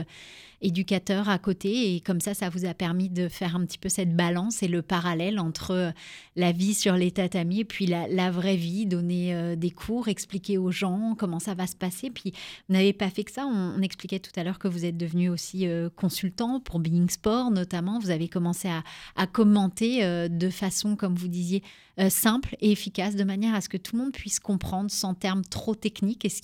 [0.64, 1.96] éducateur à côté.
[1.96, 4.68] Et comme ça, ça vous a permis de faire un petit peu cette balance et
[4.68, 5.92] le parallèle entre euh,
[6.36, 10.58] la vie sur les tatamis et puis la, vraie vie, donner euh, des cours, expliquer
[10.58, 12.10] aux gens comment ça va se passer.
[12.10, 12.34] Puis
[12.68, 13.46] vous n'avez pas fait que ça.
[13.46, 17.52] On, expliquait tout à l'heure que vous êtes devenu aussi euh, consultant pour Being Sport
[17.52, 18.00] notamment.
[18.00, 18.84] Vous avez commencé à,
[19.18, 21.62] à commenter de façon, comme vous disiez,
[22.10, 25.44] simple et efficace, de manière à ce que tout le monde puisse comprendre sans termes
[25.44, 26.24] trop techniques.
[26.24, 26.42] Et ce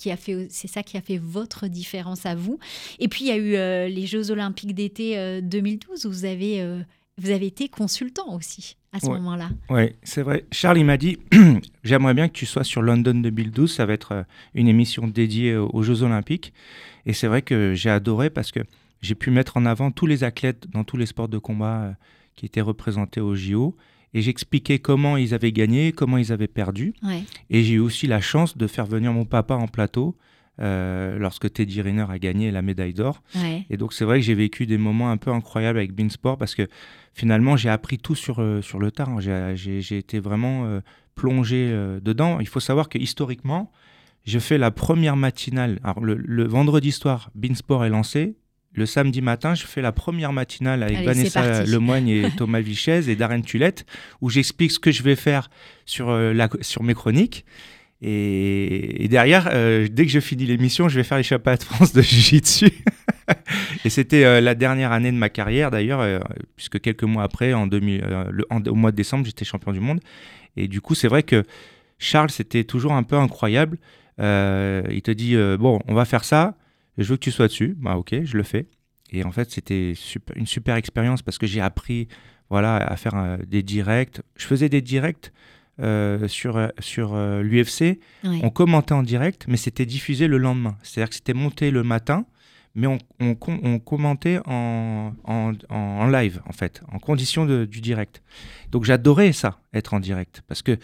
[0.50, 2.58] c'est ça qui a fait votre différence à vous.
[2.98, 3.36] Et puis il y a
[3.86, 6.80] eu les Jeux Olympiques d'été 2012 euh, où vous avez, euh,
[7.16, 9.50] vous avez été consultant aussi à ce moment-là.
[9.68, 10.46] Oui, c'est vrai.
[10.50, 11.18] Charles, il m'a dit
[11.84, 13.72] J'aimerais bien que tu sois sur London 2012.
[13.72, 14.22] Ça va être euh,
[14.54, 16.52] une émission dédiée aux Jeux Olympiques.
[17.06, 18.60] Et c'est vrai que j'ai adoré parce que
[19.00, 21.94] j'ai pu mettre en avant tous les athlètes dans tous les sports de combat
[22.34, 23.76] qui étaient représentés au JO.
[24.12, 26.94] Et j'expliquais comment ils avaient gagné, comment ils avaient perdu.
[27.48, 30.16] Et j'ai eu aussi la chance de faire venir mon papa en plateau
[30.60, 33.22] euh, lorsque Teddy Riner a gagné la médaille d'or.
[33.70, 36.54] Et donc c'est vrai que j'ai vécu des moments un peu incroyables avec Beansport parce
[36.54, 36.68] que
[37.14, 39.20] finalement j'ai appris tout sur, euh, sur le tard.
[39.20, 40.80] J'ai été vraiment euh,
[41.14, 42.40] plongé dedans.
[42.40, 43.72] Il faut savoir que historiquement,
[44.24, 45.78] je fais la première matinale.
[45.82, 48.36] Alors le, vendredi soir, Beansport est lancé.
[48.72, 53.16] Le samedi matin, je fais la première matinale avec Vanessa Lemoigne et Thomas Vichez et
[53.16, 53.84] Darren Tulette,
[54.20, 55.50] où j'explique ce que je vais faire
[55.86, 57.44] sur, la, sur mes chroniques.
[58.02, 62.00] Et, derrière, euh, dès que je finis l'émission, je vais faire chapeaux de France de
[62.00, 62.70] Jiu-Jitsu.
[63.84, 66.18] et c'était euh, la dernière année de ma carrière d'ailleurs, euh,
[66.56, 70.00] puisque quelques mois après, en 2000, le, au mois de décembre, j'étais champion du monde.
[70.56, 71.44] Et du coup, c'est vrai que
[71.98, 73.76] Charles, c'était toujours un peu incroyable.
[74.18, 76.56] il te dit, bon, on va faire ça,
[76.96, 77.76] je veux que tu sois dessus.
[77.78, 78.66] Bah ok, je le fais.
[79.12, 79.92] Et en fait, c'était
[80.36, 82.08] une super expérience parce que j'ai appris
[82.48, 84.20] voilà, à faire des directs.
[84.36, 85.32] Je faisais des directs
[85.80, 90.76] euh, sur, sur euh, l'UFC, on commentait en direct, mais c'était diffusé le lendemain.
[90.82, 92.26] C'est-à-dire que c'était monté le matin,
[92.74, 98.22] mais on, on, commentait en, en, en, live, en fait, en condition de, du direct.
[98.70, 100.76] Donc j'adorais ça, être en direct, parce que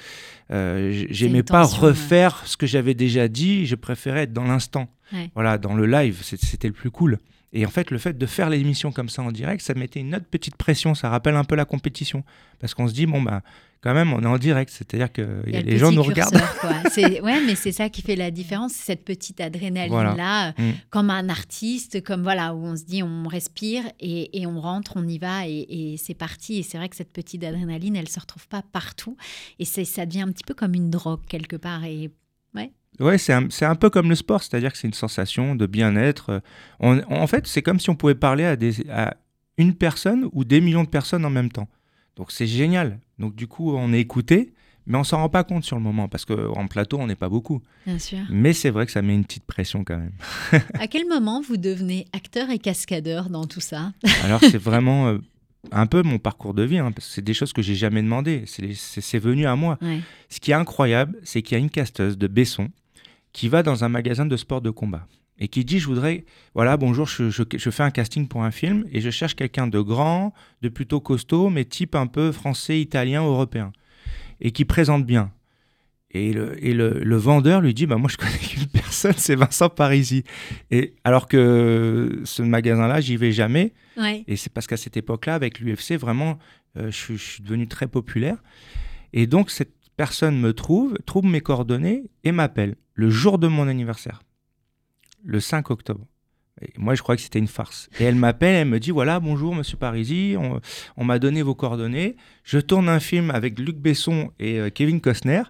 [0.50, 4.88] euh, j'aimais pas refaire ce que j'avais déjà dit, je préférais être dans l'instant.
[5.34, 7.18] Voilà, dans le live, c'était le plus cool.
[7.52, 10.14] Et en fait, le fait de faire l'émission comme ça en direct, ça mettait une
[10.14, 10.94] autre petite pression.
[10.94, 12.24] Ça rappelle un peu la compétition.
[12.58, 13.42] Parce qu'on se dit, bon, bah,
[13.82, 14.70] quand même, on est en direct.
[14.70, 16.34] C'est-à-dire que les gens nous regardent.
[16.96, 18.72] ouais, mais c'est ça qui fait la différence.
[18.72, 20.72] C'est cette petite adrénaline-là, mm.
[20.90, 24.92] comme un artiste, comme voilà, où on se dit, on respire et, et on rentre,
[24.96, 26.58] on y va et, et c'est parti.
[26.58, 29.16] Et c'est vrai que cette petite adrénaline, elle se retrouve pas partout.
[29.58, 31.84] Et ça devient un petit peu comme une drogue quelque part.
[31.84, 32.10] Et
[32.54, 32.72] ouais.
[32.98, 36.40] Ouais, c'est un, un, peu comme le sport, c'est-à-dire que c'est une sensation de bien-être.
[36.80, 39.16] en fait, c'est comme si on pouvait parler à, des, à
[39.58, 41.68] une personne ou des millions de personnes en même temps.
[42.16, 42.98] Donc c'est génial.
[43.18, 44.52] Donc du coup, on est écouté,
[44.86, 47.28] mais on s'en rend pas compte sur le moment parce qu'en plateau, on n'est pas
[47.28, 47.62] beaucoup.
[47.86, 48.20] Bien sûr.
[48.30, 50.12] Mais c'est vrai que ça met une petite pression quand même.
[50.74, 53.92] à quel moment vous devenez acteur et cascadeur dans tout ça?
[54.24, 55.18] Alors c'est vraiment euh,
[55.72, 58.02] un peu mon parcours de vie, hein, parce que c'est des choses que j'ai jamais
[58.02, 58.44] demandé.
[58.46, 59.78] C'est venu à moi.
[60.28, 62.68] Ce qui est incroyable, c'est qu'il y a une casteuse de Besson
[63.32, 65.06] qui va dans un magasin de sport de combat
[65.38, 68.84] et qui dit je voudrais voilà bonjour je, je, fais un casting pour un film
[68.90, 73.22] et je cherche quelqu'un de grand de plutôt costaud mais type un peu français italien
[73.22, 73.72] européen
[74.40, 75.32] et qui présente bien.
[76.12, 79.34] Et le, et le, le vendeur lui dit bah moi je connais une personne c'est
[79.34, 80.24] Vincent Parisi.
[80.70, 83.74] Et alors que ce magasin là j'y vais jamais.
[84.26, 86.38] Et c'est parce qu'à cette époque là avec l'UFC vraiment
[86.76, 88.36] euh, je, je suis devenu très populaire.
[89.12, 93.68] Et donc cette personne me trouve trouve mes coordonnées et m'appelle le jour de mon
[93.68, 94.22] anniversaire,
[95.26, 96.06] le 5 octobre.
[96.62, 97.90] Et moi, je crois que c'était une farce.
[98.00, 100.36] Et elle m'appelle, elle me dit voilà, bonjour, monsieur Parisi,
[100.96, 102.16] on, m'a donné vos coordonnées.
[102.44, 105.42] Je tourne un film avec Luc Besson et euh, Kevin Costner,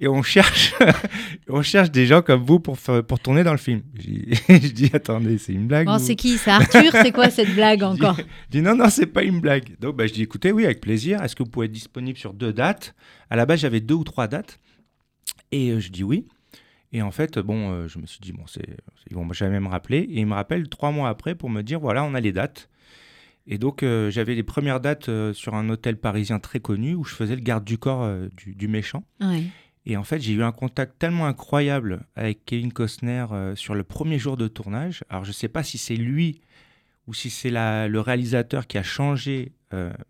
[0.00, 0.74] et on cherche,
[1.50, 3.82] on cherche des gens comme vous pour, pour tourner dans le film.
[3.98, 5.88] Je dis attendez, c'est une blague.
[5.88, 8.16] Bon, c'est qui C'est Arthur C'est quoi cette blague encore?
[8.16, 9.78] Je dis non, non, c'est pas une blague.
[9.78, 11.22] Donc, bah, je dis écoutez, oui, avec plaisir.
[11.22, 12.94] Est-ce que vous pouvez être disponible sur deux dates?
[13.28, 14.58] À la base, j'avais deux ou trois dates.
[15.52, 16.26] Et euh, je dis oui.
[16.96, 18.64] Et en fait, bon, euh, je me suis dit, bon, c'est,
[19.10, 19.98] ils vont jamais me rappeler.
[19.98, 22.70] Et ils me rappellent trois mois après pour me dire, voilà, on a les dates.
[23.46, 27.04] Et donc, euh, j'avais les premières dates euh, sur un hôtel parisien très connu où
[27.04, 29.04] je faisais le garde du corps du, du méchant.
[29.20, 29.42] Ouais.
[29.84, 34.18] Et en fait, j'ai eu un contact tellement incroyable avec Kevin Costner sur le premier
[34.18, 35.04] jour de tournage.
[35.10, 36.40] Alors, je ne sais pas si c'est lui
[37.06, 39.52] ou si c'est le réalisateur qui a changé,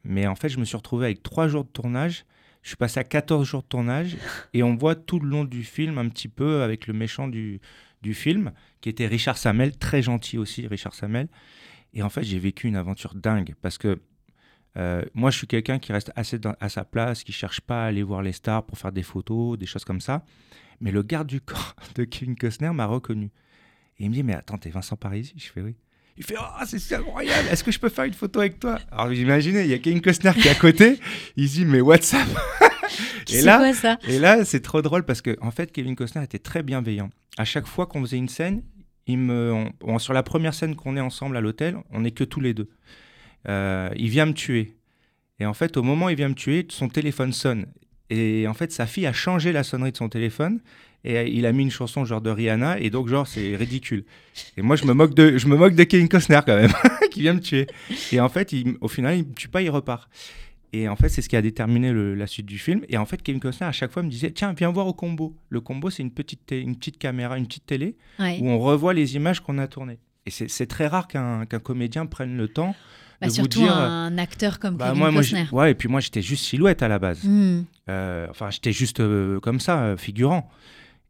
[0.05, 2.25] mais en fait, je me suis retrouvé avec trois jours de tournage.
[2.67, 4.17] Je suis passé à 14 jours de tournage
[4.53, 7.61] et on voit tout le long du film un petit peu avec le méchant du,
[8.03, 8.51] du film,
[8.81, 11.29] qui était Richard Samel, très gentil aussi, Richard Samel.
[11.95, 14.01] Et en fait, j'ai vécu une aventure dingue parce que
[14.77, 17.87] euh, moi, je suis quelqu'un qui reste assez à sa place, qui cherche pas à
[17.87, 20.25] aller voir les stars pour faire des photos, des choses comme ça.
[20.81, 23.27] Mais le garde du corps de Kevin Costner m'a reconnu.
[24.01, 25.77] Et il me dit, mais attends, t'es Vincent Parisi Je fais oui.
[26.19, 28.79] Il fait, oh, c'est incroyable, est-ce que je peux faire une photo avec toi?
[28.91, 30.99] Alors, vous imaginez, il y a Kevin Costner qui est à côté,
[31.37, 32.27] il se dit, mais WhatsApp
[33.29, 33.99] Et C'est là, quoi ça?
[34.09, 37.11] et là, c'est trop drôle parce que, en fait, Kevin Costner était très bienveillant.
[37.37, 38.63] À chaque fois qu'on faisait une scène,
[39.09, 42.13] il me, on- on- sur la première scène qu'on est ensemble à l'hôtel, on n'est
[42.13, 42.69] que tous les deux.
[43.49, 44.77] Euh, il vient me tuer.
[45.41, 47.67] Et en fait, au moment où il vient me tuer, son téléphone sonne.
[48.11, 50.61] Et en fait, sa fille a changé la sonnerie de son téléphone
[51.05, 54.05] et il a mis une chanson genre de Rihanna et donc genre c'est ridicule.
[54.57, 56.73] Et moi je me moque de je me moque de Kevin Costner quand même
[57.11, 57.67] qui vient me tuer.
[58.13, 60.09] Et en fait, il- au final, il me tue pas, il repart.
[60.73, 62.83] Et en fait, c'est ce qui a déterminé le- la suite du film.
[62.89, 65.37] Et en fait, Kevin Costner à chaque fois me disait tiens viens voir au combo.
[65.49, 68.39] Le combo c'est une petite une petite caméra, une petite télé Ouais.
[68.41, 69.99] où on revoit les images qu'on a tournées.
[70.27, 72.75] Et c'est c'est très rare qu'un qu'un comédien prenne le temps
[73.21, 73.73] Bah, de vous surtout dire.
[73.77, 75.47] un acteur comme Bah, Kevin moi, Costner.
[75.53, 77.23] ouais, et puis moi j'étais juste silhouette à la base.
[77.25, 77.63] Hmm.
[77.89, 80.51] Euh, enfin, j'étais juste euh, comme ça, euh, figurant.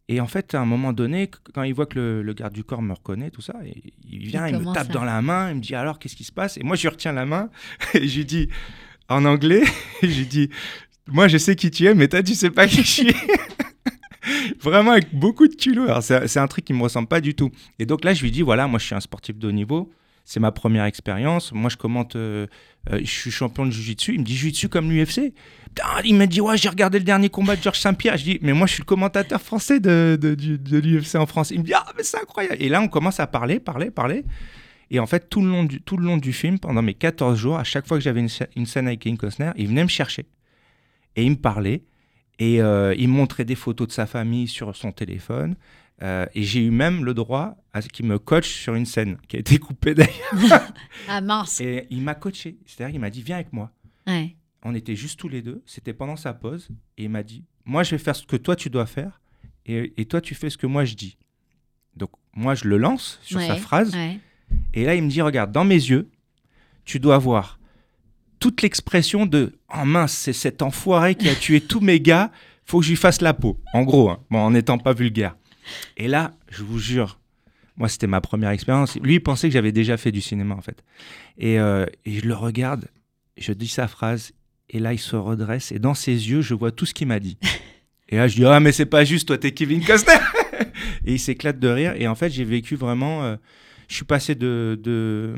[0.09, 2.53] Et en fait, à un moment donné, qu- quand il voit que le, le garde
[2.53, 5.21] du corps me reconnaît, tout ça, et il vient, Il il, me tape dans la
[5.21, 6.57] main, il me dit alors, qu'est-ce qui se passe?
[6.59, 7.51] Et moi, je lui retiens la main
[7.95, 8.49] et je lui dis
[9.09, 9.63] en anglais,
[10.03, 10.49] je lui dis,
[11.09, 13.15] moi, je sais qui tu es, mais toi, tu sais pas qui je suis.
[14.61, 15.85] Vraiment avec beaucoup de culot.
[15.85, 17.51] Alors, c'est c'est un truc qui me ressemble pas du tout.
[17.79, 19.93] Et donc là, je lui dis voilà, moi, je suis un sportif de haut niveau.
[20.29, 21.53] C'est ma première expérience.
[21.53, 22.17] Moi, je commente.
[22.17, 22.49] euh,
[22.91, 24.15] euh, je suis champion de Jiu-Jitsu.
[24.15, 25.33] Il me dit Jiu-Jitsu comme l'UFC.
[25.67, 28.17] Putain, il m'a dit ouais, j'ai regardé le dernier combat de Georges Saint-Pierre.
[28.17, 30.19] Je dis mais moi, je suis le commentateur français de,
[30.73, 31.53] l'UFC en France.
[31.53, 32.57] Il me dit ah, mais c'est incroyable.
[32.61, 34.25] Et là, on commence à parler, parler, parler.
[34.91, 37.39] Et en fait, tout le long du, tout le long du film, pendant mes 14
[37.39, 39.83] jours, à chaque fois que j'avais une, sc- une scène avec Kevin Costner, il venait
[39.85, 40.27] me chercher.
[41.15, 41.83] Et il me parlait.
[42.39, 45.55] Et euh, il montrait des photos de sa famille sur son téléphone.
[46.03, 49.17] Euh, et j'ai eu même le droit à ce qu'il me coach sur une scène
[49.29, 50.13] qui a été coupée d'ailleurs.
[51.09, 51.61] Ah mince.
[51.61, 52.59] Et il m'a coaché.
[52.67, 53.71] C'est-à-dire qu'il m'a dit Viens avec moi.
[54.07, 54.37] Ouais.
[54.63, 55.63] On était juste tous les deux.
[55.65, 56.69] C'était pendant sa pause.
[56.99, 59.21] Et il m'a dit Moi, je vais faire ce que toi, tu dois faire.
[59.65, 61.17] Et, et toi, tu fais ce que moi, je dis.
[61.97, 63.95] Donc, moi, je le lance sur sa phrase.
[63.95, 64.19] ouais.
[64.75, 66.09] Et là, il me dit Regarde, dans mes yeux,
[66.85, 67.59] tu dois voir
[68.39, 72.31] toute l'expression de Oh mince, c'est cet enfoiré qui a tué tous mes gars.
[72.65, 73.59] Faut que je lui fasse la peau.
[73.73, 74.19] En gros, hein.
[74.31, 75.37] bon, en n'étant pas vulgaire.
[75.97, 77.19] Et là, je vous jure,
[77.77, 78.97] moi, c'était ma première expérience.
[78.97, 80.83] Lui, il pensait que j'avais déjà fait du cinéma, en fait.
[81.39, 82.89] Et, euh, et je le regarde,
[83.37, 84.33] je dis sa phrase,
[84.71, 87.21] et là, il se redresse, et dans ses yeux, je vois tout ce qu'il m'a
[87.21, 87.39] dit.
[88.09, 90.15] Et là, je dis, ah, mais c'est pas juste, toi, t'es Kevin Costner.
[91.05, 91.93] et il s'éclate de rire.
[91.97, 93.25] Et en fait, j'ai vécu vraiment.
[93.25, 93.35] euh,
[93.89, 95.35] je suis passé de, de,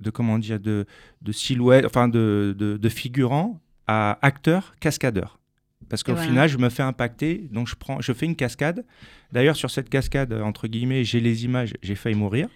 [0.00, 0.86] de comment dire, de,
[1.22, 5.40] de silhouette, enfin, de, de, de figurant à acteur, cascadeur.
[5.88, 6.26] Parce qu'au voilà.
[6.28, 8.84] final, je me fais impacter, donc je, prends, je fais une cascade.
[9.32, 12.48] D'ailleurs, sur cette cascade, entre guillemets, j'ai les images, j'ai failli mourir.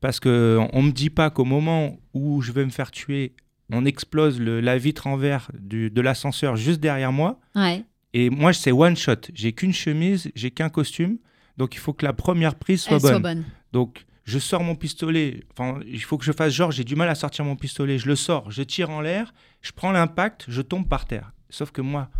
[0.00, 3.34] Parce qu'on ne me dit pas qu'au moment où je vais me faire tuer,
[3.72, 7.40] on explose le- la vitre en verre du- de l'ascenseur juste derrière moi.
[7.54, 7.84] Ouais.
[8.12, 9.14] Et moi, c'est one shot.
[9.34, 11.18] J'ai qu'une chemise, j'ai qu'un costume.
[11.56, 13.10] Donc, il faut que la première prise soit bonne.
[13.10, 13.44] soit bonne.
[13.72, 15.42] Donc, je sors mon pistolet.
[15.52, 17.98] Enfin, il faut que je fasse genre, j'ai du mal à sortir mon pistolet.
[17.98, 21.32] Je le sors, je tire en l'air, je prends l'impact, je tombe par terre.
[21.50, 22.10] Sauf que moi,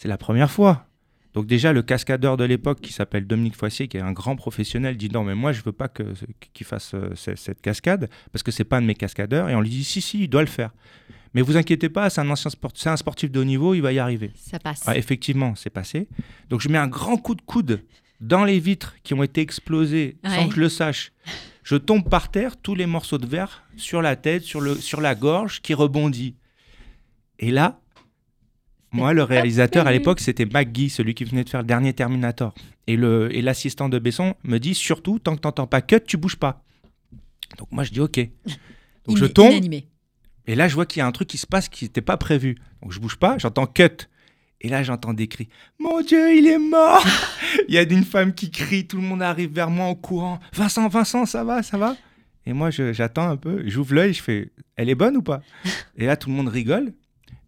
[0.00, 0.86] c'est la première fois.
[1.34, 4.96] Donc déjà, le cascadeur de l'époque, qui s'appelle Dominique Foissier, qui est un grand professionnel,
[4.96, 6.02] dit non, mais moi, je veux pas que
[6.54, 9.48] qu'il fasse euh, ce- cette cascade, parce que c'est pas un de mes cascadeurs.
[9.48, 10.70] Et on lui dit, si, si, il doit le faire.
[11.34, 13.80] Mais vous inquiétez pas, c'est un ancien sport, c'est un sportif de haut niveau, il
[13.82, 14.32] va y arriver.
[14.34, 14.82] Ça passe.
[14.86, 16.08] Ah, effectivement, c'est passé.
[16.48, 17.84] Donc je mets un grand coup de coude
[18.20, 21.12] dans les vitres qui ont été explosées sans que je le sache.
[21.62, 25.00] Je tombe par terre, tous les morceaux de verre sur la tête, sur, le, sur
[25.00, 26.34] la gorge, qui rebondit.
[27.38, 27.78] Et là,
[28.92, 32.54] moi, le réalisateur à l'époque, c'était McGee, celui qui venait de faire le dernier Terminator.
[32.86, 36.16] Et le et l'assistant de Besson me dit surtout, tant que t'entends pas cut, tu
[36.16, 36.62] bouges pas.
[37.58, 38.18] Donc moi, je dis OK.
[39.06, 39.86] Donc je tombe, Inanimé.
[40.46, 42.16] et là, je vois qu'il y a un truc qui se passe qui n'était pas
[42.16, 42.56] prévu.
[42.82, 44.08] Donc, je bouge pas, j'entends cut.
[44.62, 45.48] Et là, j'entends des cris.
[45.78, 47.02] Mon Dieu, il est mort
[47.68, 50.38] Il y a une femme qui crie, tout le monde arrive vers moi en courant.
[50.52, 51.96] Vincent, Vincent, ça va, ça va?
[52.44, 55.40] Et moi, je- j'attends un peu, j'ouvre l'œil, je fais Elle est bonne ou pas?
[55.96, 56.92] Et là, tout le monde rigole.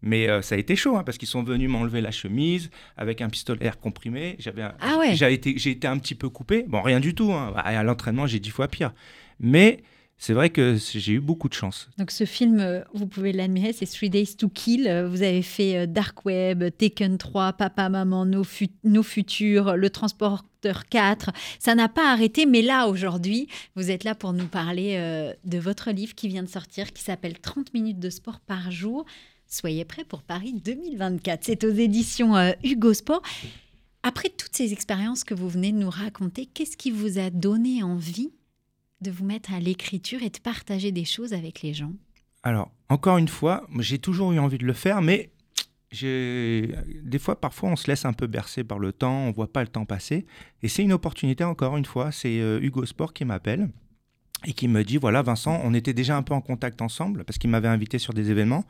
[0.02, 3.20] Mais euh, ça a été chaud, hein, parce qu'ils sont venus m'enlever la chemise avec
[3.20, 4.36] un pistolet air comprimé.
[4.40, 5.14] J'avais, ah ouais.
[5.14, 6.64] j'ai été, j'ai été un petit peu coupé.
[6.68, 7.32] Bon, rien du tout.
[7.32, 7.52] Hein.
[7.56, 8.92] À l'entraînement, j'ai dix fois pire.
[9.38, 9.82] Mais
[10.18, 11.88] c'est vrai que j'ai eu beaucoup de chance.
[11.98, 14.88] Donc ce film, euh, vous pouvez l'admirer, c'est Three Days to Kill.
[14.88, 18.44] Euh, vous avez fait Dark Web, Taken 3, Papa, Maman, Nos,
[18.82, 21.30] Nos Futurs, Le Transporteur 4.
[21.60, 25.90] Ça n'a pas arrêté, mais là, aujourd'hui, vous êtes là pour nous parler de votre
[25.90, 29.04] livre qui vient de sortir, qui s'appelle 30 minutes de sport par jour.
[29.52, 31.44] Soyez prêts pour Paris 2024.
[31.44, 33.20] C'est aux éditions euh, Hugo Sport.
[34.02, 37.82] Après toutes ces expériences que vous venez de nous raconter, qu'est-ce qui vous a donné
[37.82, 38.32] envie
[39.02, 41.92] de vous mettre à l'écriture et de partager des choses avec les gens?
[42.42, 45.30] Alors, encore une fois, j'ai toujours eu envie de le faire, mais
[46.00, 49.60] des fois, parfois, on se laisse un peu bercer par le temps, on voit pas
[49.60, 50.24] le temps passer.
[50.62, 53.68] Et c'est une opportunité, encore une fois, c'est euh, Hugo Sport qui m'appelle
[54.44, 57.38] et qui me dit voilà Vincent, on était déjà un peu en contact ensemble parce
[57.38, 58.64] qu'il m'avait invité sur des événements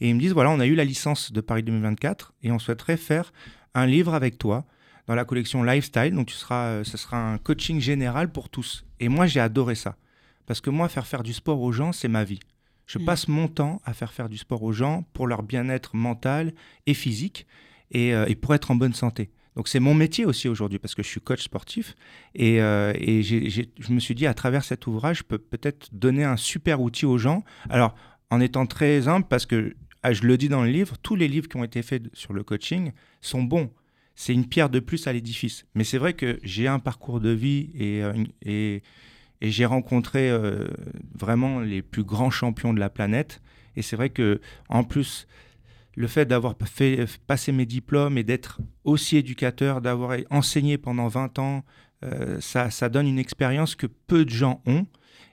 [0.00, 2.58] et ils me disent voilà on a eu la licence de Paris 2024 et on
[2.58, 3.32] souhaiterait faire
[3.74, 4.64] un livre avec toi
[5.06, 8.84] dans la collection Lifestyle donc tu seras euh, ce sera un coaching général pour tous.
[9.00, 9.96] Et moi j'ai adoré ça
[10.46, 12.40] parce que moi faire faire du sport aux gens c'est ma vie.
[12.86, 13.04] Je mm.
[13.04, 16.52] passe mon temps à faire faire du sport aux gens pour leur bien-être mental
[16.86, 17.46] et physique
[17.90, 20.94] et, euh, et pour être en bonne santé donc c'est mon métier aussi aujourd'hui parce
[20.94, 21.94] que je suis coach sportif
[22.34, 26.24] et, euh, et je me suis dit à travers cet ouvrage, je peux peut-être donner
[26.24, 27.44] un super outil aux gens.
[27.70, 27.94] Alors
[28.30, 31.28] en étant très humble parce que ah, je le dis dans le livre, tous les
[31.28, 33.70] livres qui ont été faits sur le coaching sont bons.
[34.14, 35.64] C'est une pierre de plus à l'édifice.
[35.74, 38.12] Mais c'est vrai que j'ai un parcours de vie et, euh,
[38.42, 38.82] et,
[39.40, 40.68] j'ai rencontré euh,
[41.14, 43.40] vraiment les plus grands champions de la planète.
[43.76, 45.26] Et c'est vrai que en plus,
[45.96, 51.38] le fait d'avoir fait passer mes diplômes et d'être aussi éducateur, d'avoir enseigné pendant 20
[51.38, 51.64] ans,
[52.04, 54.86] euh, ça, ça, donne une expérience que peu de gens ont.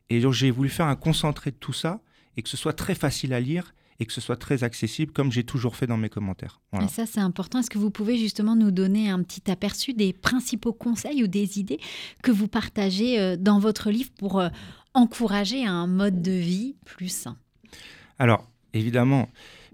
[0.10, 2.02] Et donc j'ai voulu faire un concentré de tout ça
[2.38, 5.32] et que ce soit très facile à lire et que ce soit très accessible comme
[5.32, 6.60] j'ai toujours fait dans mes commentaires.
[6.82, 7.60] Et ça c'est important.
[7.60, 11.60] Est-ce que vous pouvez justement nous donner un petit aperçu des principaux conseils ou des
[11.60, 11.80] idées
[12.24, 14.50] que vous partagez euh, dans votre livre pour euh,
[14.94, 17.38] encourager un mode de vie plus sain?
[18.18, 19.30] Alors évidemment,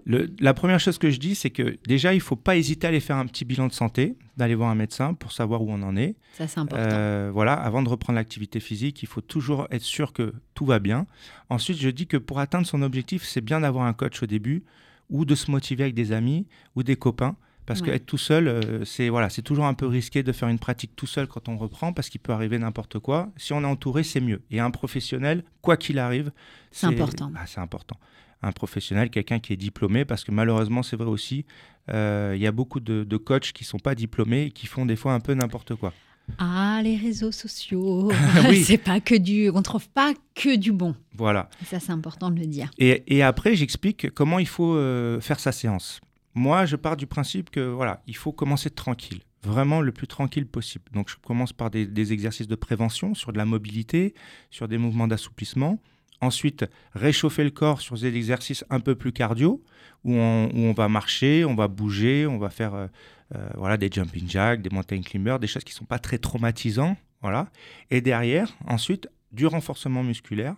[0.08, 2.88] la première chose que je dis, c'est que déjà, il ne faut pas hésiter à
[2.88, 5.82] aller faire un petit bilan de santé, d'aller voir un médecin pour savoir où on
[5.82, 6.16] en est.
[6.32, 6.82] Ça, c'est important.
[6.82, 10.78] Euh, voilà, avant de reprendre l'activité physique, il faut toujours être sûr que tout va
[10.78, 11.06] bien.
[11.50, 14.64] Ensuite, je dis que pour atteindre son objectif, c'est bien d'avoir un coach au début
[15.10, 17.36] ou de se motiver avec des amis ou des copains.
[17.66, 20.58] Parce qu'être tout seul, euh, c'est voilà, c'est toujours un peu risqué de faire une
[20.58, 23.30] pratique tout seul quand on reprend, parce qu'il peut arriver n'importe quoi.
[23.36, 24.40] Si on est entouré, c'est mieux.
[24.50, 26.32] Et un professionnel, quoi qu'il arrive,
[26.70, 27.30] c'est important.
[27.44, 27.98] C'est important
[28.42, 31.44] un professionnel, quelqu'un qui est diplômé, parce que malheureusement, c'est vrai aussi,
[31.90, 34.86] euh, il y a beaucoup de, de coachs qui sont pas diplômés et qui font
[34.86, 35.92] des fois un peu n'importe quoi.
[36.36, 38.12] Ah, les réseaux sociaux,
[38.64, 40.94] c'est pas que du, on trouve pas que du bon.
[41.14, 41.48] Voilà.
[41.64, 42.70] ça, c'est important de le dire.
[42.78, 46.00] Et, et après, j'explique comment il faut euh, faire sa séance.
[46.34, 50.46] Moi, je pars du principe que voilà, il faut commencer tranquille, vraiment le plus tranquille
[50.46, 50.84] possible.
[50.92, 54.14] Donc, je commence par des, des exercices de prévention sur de la mobilité,
[54.50, 55.80] sur des mouvements d'assouplissement.
[56.20, 59.62] Ensuite, réchauffer le corps sur des exercices un peu plus cardio,
[60.04, 62.86] où on, va marcher, on va bouger, on va faire euh,
[63.34, 66.18] euh, voilà, des jumping jacks, des mountain climbers, des choses qui ne sont pas très
[66.18, 66.96] traumatisants.
[67.20, 67.50] Voilà.
[67.90, 70.56] Et derrière, ensuite, du renforcement musculaire.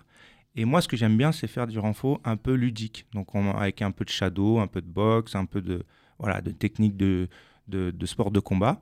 [0.57, 3.07] Et moi, ce que j'aime bien, c'est faire du renfort un peu ludique.
[3.13, 5.85] Donc, avec un peu de shadow, un peu de boxe, un peu de,
[6.19, 7.29] voilà, de technique de,
[7.69, 8.81] de, de sport de combat.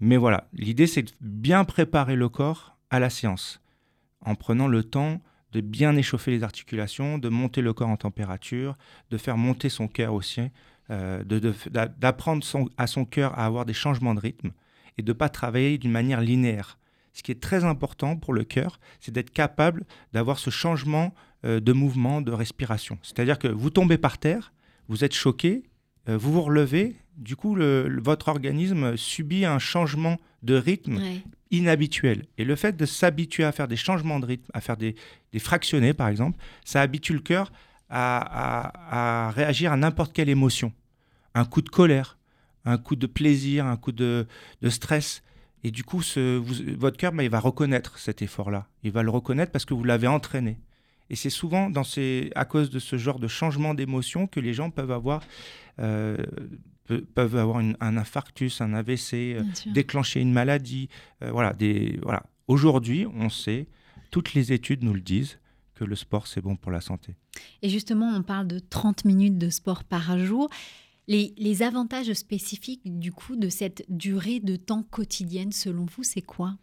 [0.00, 3.60] Mais voilà, l'idée, c'est de bien préparer le corps à la séance
[4.24, 5.20] en prenant le temps
[5.52, 8.76] de bien échauffer les articulations, de monter le corps en température,
[9.10, 10.42] de faire monter son cœur aussi,
[10.90, 11.22] euh,
[11.98, 12.44] d'apprendre
[12.76, 14.50] à son cœur à avoir des changements de rythme
[14.98, 16.78] et de ne pas travailler d'une manière linéaire.
[17.12, 21.60] Ce qui est très important pour le cœur, c'est d'être capable d'avoir ce changement euh,
[21.60, 22.98] de mouvement, de respiration.
[23.02, 24.52] C'est-à-dire que vous tombez par terre,
[24.88, 25.64] vous êtes choqué,
[26.08, 27.56] euh, vous vous relevez, du coup,
[28.02, 31.00] votre organisme subit un changement de rythme
[31.50, 32.24] inhabituel.
[32.38, 34.96] Et le fait de s'habituer à faire des changements de rythme, à faire des,
[35.38, 37.52] fractionnés, par exemple, ça habitue le cœur
[37.90, 40.72] à, réagir à n'importe quelle émotion.
[41.34, 42.18] Un coup de colère,
[42.64, 44.26] un coup de plaisir, un coup de,
[44.68, 45.22] stress.
[45.62, 46.02] Et du coup,
[46.78, 48.66] votre cœur, bah, il va reconnaître cet effort-là.
[48.82, 50.58] Il va le reconnaître parce que vous l'avez entraîné.
[51.10, 54.54] Et c'est souvent dans ces, à cause de ce genre de changement d'émotion que les
[54.54, 55.22] gens peuvent avoir
[55.80, 56.16] euh,
[56.98, 60.88] peuvent avoir un infarctus, un AVC, euh, déclencher une maladie.
[61.22, 62.24] Euh, voilà, des, voilà.
[62.48, 63.68] Aujourd'hui, on sait,
[64.10, 65.38] toutes les études nous le disent,
[65.74, 67.14] que le sport, c'est bon pour la santé.
[67.62, 70.50] Et justement, on parle de 30 minutes de sport par jour.
[71.08, 76.22] Les, les, avantages spécifiques du coup de cette durée de temps quotidienne, selon vous, c'est
[76.22, 76.56] quoi?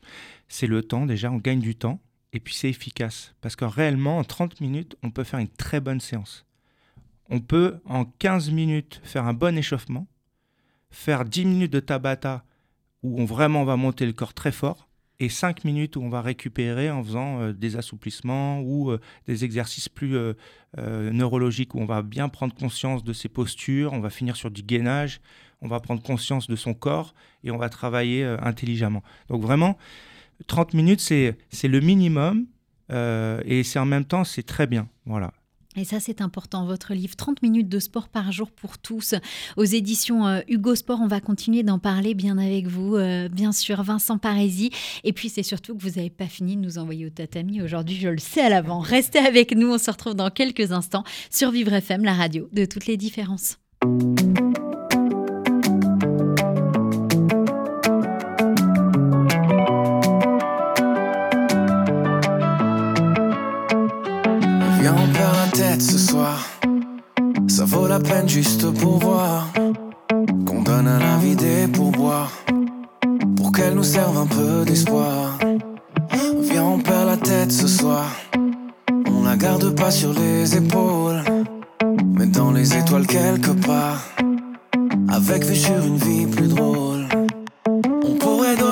[0.47, 1.99] C'est le temps, déjà, on gagne du temps,
[2.31, 3.33] et puis c'est efficace.
[3.41, 6.47] Parce que réellement, en 30 minutes, on peut faire une très bonne séance
[7.29, 10.07] on peut en 15 minutes faire un bon échauffement,
[10.89, 12.43] faire 10 minutes de tabata
[13.03, 14.87] où on vraiment va monter le corps très fort,
[15.19, 19.45] et 5 minutes où on va récupérer en faisant euh, des assouplissements ou euh, des
[19.45, 20.33] exercices plus euh,
[20.77, 24.61] neurologiques où on va bien prendre conscience de ses postures, on va finir sur du
[24.61, 25.21] gainage,
[25.61, 29.01] on va prendre conscience de son corps et on va travailler intelligemment.
[29.27, 29.75] Donc vraiment,
[30.45, 32.45] 30 minutes, c'est le minimum
[32.91, 34.87] et c'est en même temps, c'est très bien.
[35.07, 35.33] Voilà.
[35.77, 36.65] Et ça, c'est important.
[36.65, 39.13] Votre livre 30 minutes de sport par jour pour tous
[39.57, 40.99] aux éditions euh, Hugo Sport.
[41.01, 44.71] On va continuer d'en parler bien avec vous, euh, bien sûr, Vincent Parisi.
[45.03, 47.95] Et puis, c'est surtout que vous n'avez pas fini de nous envoyer au tatami aujourd'hui.
[47.95, 48.79] Je le sais à l'avant.
[48.79, 49.71] Restez avec nous.
[49.71, 53.57] On se retrouve dans quelques instants sur Vivre FM, la radio de toutes les différences.
[67.47, 69.47] Ça vaut la peine juste pour voir
[70.45, 72.31] qu'on donne à la vie des pourboires
[73.35, 75.37] pour qu'elle nous serve un peu d'espoir.
[76.41, 78.05] Viens, on perd la tête ce soir.
[79.11, 81.21] On la garde pas sur les épaules,
[82.15, 84.03] mais dans les étoiles quelque part.
[85.09, 87.07] Avec vue sur une vie plus drôle.
[88.03, 88.66] On pourrait donner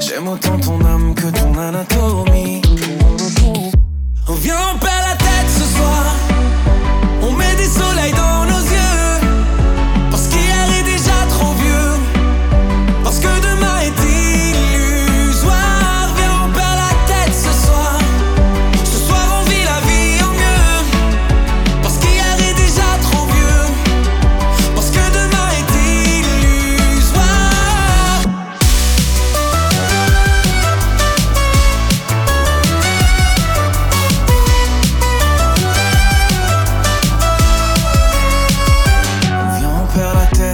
[0.00, 2.25] J'aime autant ton âme que ton anatomie.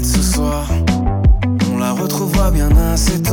[0.05, 0.67] Ce soir.
[1.73, 3.32] On la retrouvera bien assez tôt.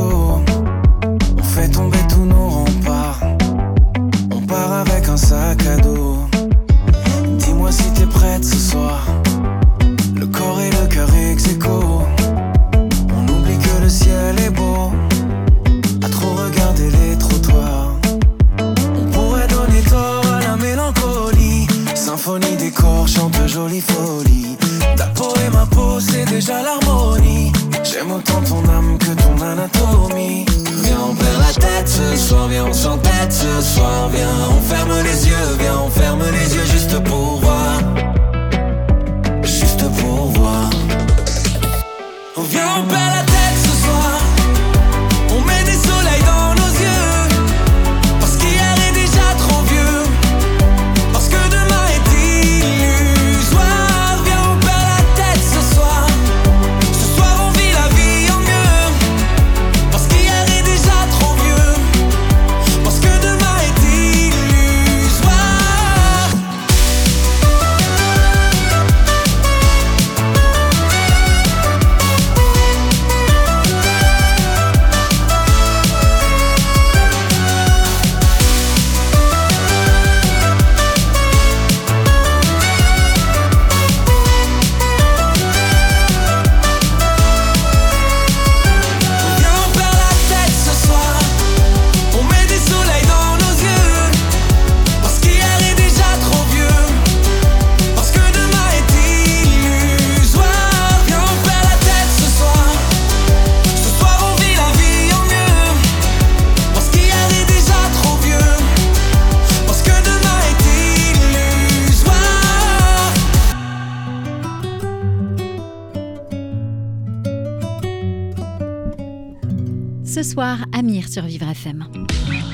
[120.39, 121.85] Soir, Amir sur Vivre FM.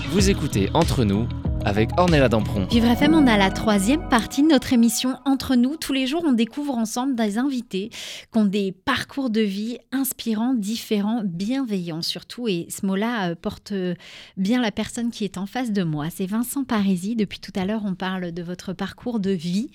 [0.10, 1.28] Vous écoutez Entre nous
[1.66, 2.66] avec Ornella Dampron.
[2.66, 5.78] Vivre FM, on a la troisième partie de notre émission Entre nous.
[5.78, 10.56] Tous les jours, on découvre ensemble des invités qui ont des parcours de vie inspirants,
[10.56, 12.48] différents, bienveillants surtout.
[12.48, 13.94] Et ce mot-là euh, porte euh,
[14.36, 16.08] bien la personne qui est en face de moi.
[16.10, 17.16] C'est Vincent Parisi.
[17.16, 19.70] Depuis tout à l'heure, on parle de votre parcours de vie.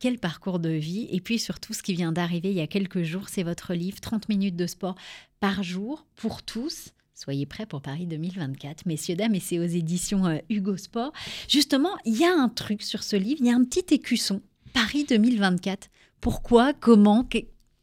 [0.00, 1.08] Quel parcours de vie?
[1.10, 4.00] Et puis surtout, ce qui vient d'arriver il y a quelques jours, c'est votre livre
[4.02, 4.96] 30 minutes de sport
[5.40, 6.92] par jour pour tous.
[7.24, 11.10] Soyez prêts pour Paris 2024, messieurs, dames, et c'est aux éditions euh, Hugo Sport.
[11.48, 14.42] Justement, il y a un truc sur ce livre, il y a un petit écusson,
[14.74, 15.88] Paris 2024.
[16.20, 17.38] Pourquoi Comment que-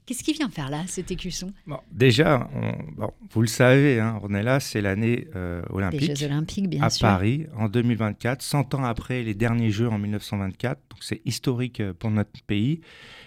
[0.05, 1.51] Qu'est-ce qui vient faire là, cet écusson?
[1.65, 2.49] Bon, Déjà,
[2.97, 6.01] bon, vous le savez, hein, on est là, c'est l'année euh, olympique.
[6.01, 7.07] Les Jeux olympiques, bien à sûr.
[7.07, 10.79] À Paris, en 2024, 100 ans après les derniers Jeux en 1924.
[10.89, 12.81] Donc c'est historique euh, pour notre pays.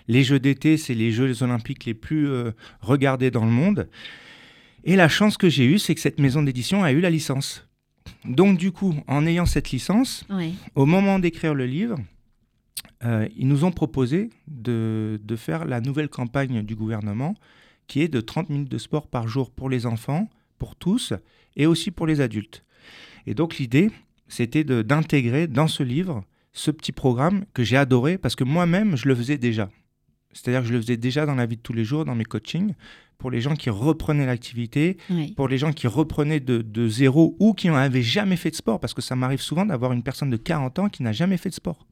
[0.07, 2.53] Les Jeux d'été, c'est les Jeux olympiques les plus euh,
[2.83, 3.89] regardés dans le monde.
[4.85, 7.66] Et la chance que j'ai eue, c'est que cette maison d'édition a eu la licence.
[8.26, 10.26] Donc du coup, en ayant cette licence,
[10.74, 11.97] au moment d'écrire le livre,
[13.03, 17.35] euh, ils nous ont proposé de, de, faire la nouvelle campagne du gouvernement
[17.87, 20.28] qui est de 30 minutes de sport par jour pour les enfants,
[20.59, 21.12] pour tous,
[21.57, 22.64] et aussi pour les adultes.
[23.26, 23.91] Et donc l'idée,
[24.28, 29.09] c'était d'intégrer dans ce livre ce petit programme que j'ai adoré parce que moi-même, je
[29.09, 29.70] le faisais déjà.
[30.35, 32.24] C'est-à-dire que je le faisais déjà dans la vie de tous les jours, dans mes
[32.24, 32.74] coachings,
[33.18, 35.32] pour les gens qui reprenaient l'activité, oui.
[35.37, 38.80] pour les gens qui reprenaient de, de zéro ou qui n'avaient jamais fait de sport,
[38.80, 41.49] parce que ça m'arrive souvent d'avoir une personne de 40 ans qui n'a jamais fait
[41.49, 41.87] de sport.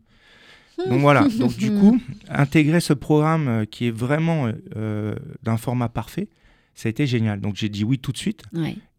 [0.88, 5.88] Donc voilà, donc du coup, intégrer ce programme euh, qui est vraiment euh, d'un format
[5.88, 6.28] parfait,
[6.74, 7.40] ça a été génial.
[7.40, 8.43] Donc j'ai dit oui tout de suite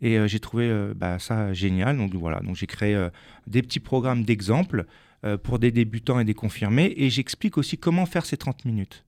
[0.01, 1.97] et euh, j'ai trouvé euh, bah, ça génial.
[1.97, 3.09] Donc voilà, donc j'ai créé euh,
[3.47, 4.85] des petits programmes d'exemple
[5.25, 9.03] euh, pour des débutants et des confirmés et j'explique aussi comment faire ces 30 minutes.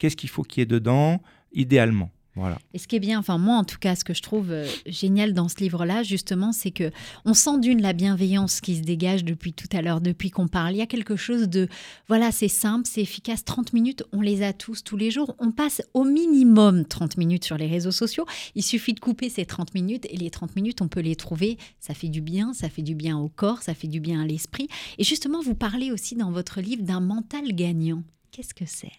[0.00, 1.20] Qu'est-ce qu'il faut qu'il y ait dedans,
[1.52, 2.10] idéalement.
[2.36, 2.58] Voilà.
[2.72, 4.66] Et ce qui est bien, enfin moi en tout cas, ce que je trouve euh,
[4.86, 6.90] génial dans ce livre-là, justement, c'est que
[7.26, 10.72] on sent d'une la bienveillance qui se dégage depuis tout à l'heure, depuis qu'on parle.
[10.72, 11.68] Il y a quelque chose de,
[12.08, 13.44] voilà, c'est simple, c'est efficace.
[13.44, 15.34] 30 minutes, on les a tous tous les jours.
[15.38, 18.24] On passe au minimum 30 minutes sur les réseaux sociaux.
[18.54, 21.58] Il suffit de couper ces 30 minutes et les 30 minutes, on peut les trouver.
[21.80, 24.26] Ça fait du bien, ça fait du bien au corps, ça fait du bien à
[24.26, 24.68] l'esprit.
[24.98, 28.04] Et justement, vous parlez aussi dans votre livre d'un mental gagnant.
[28.30, 28.92] Qu'est-ce que c'est?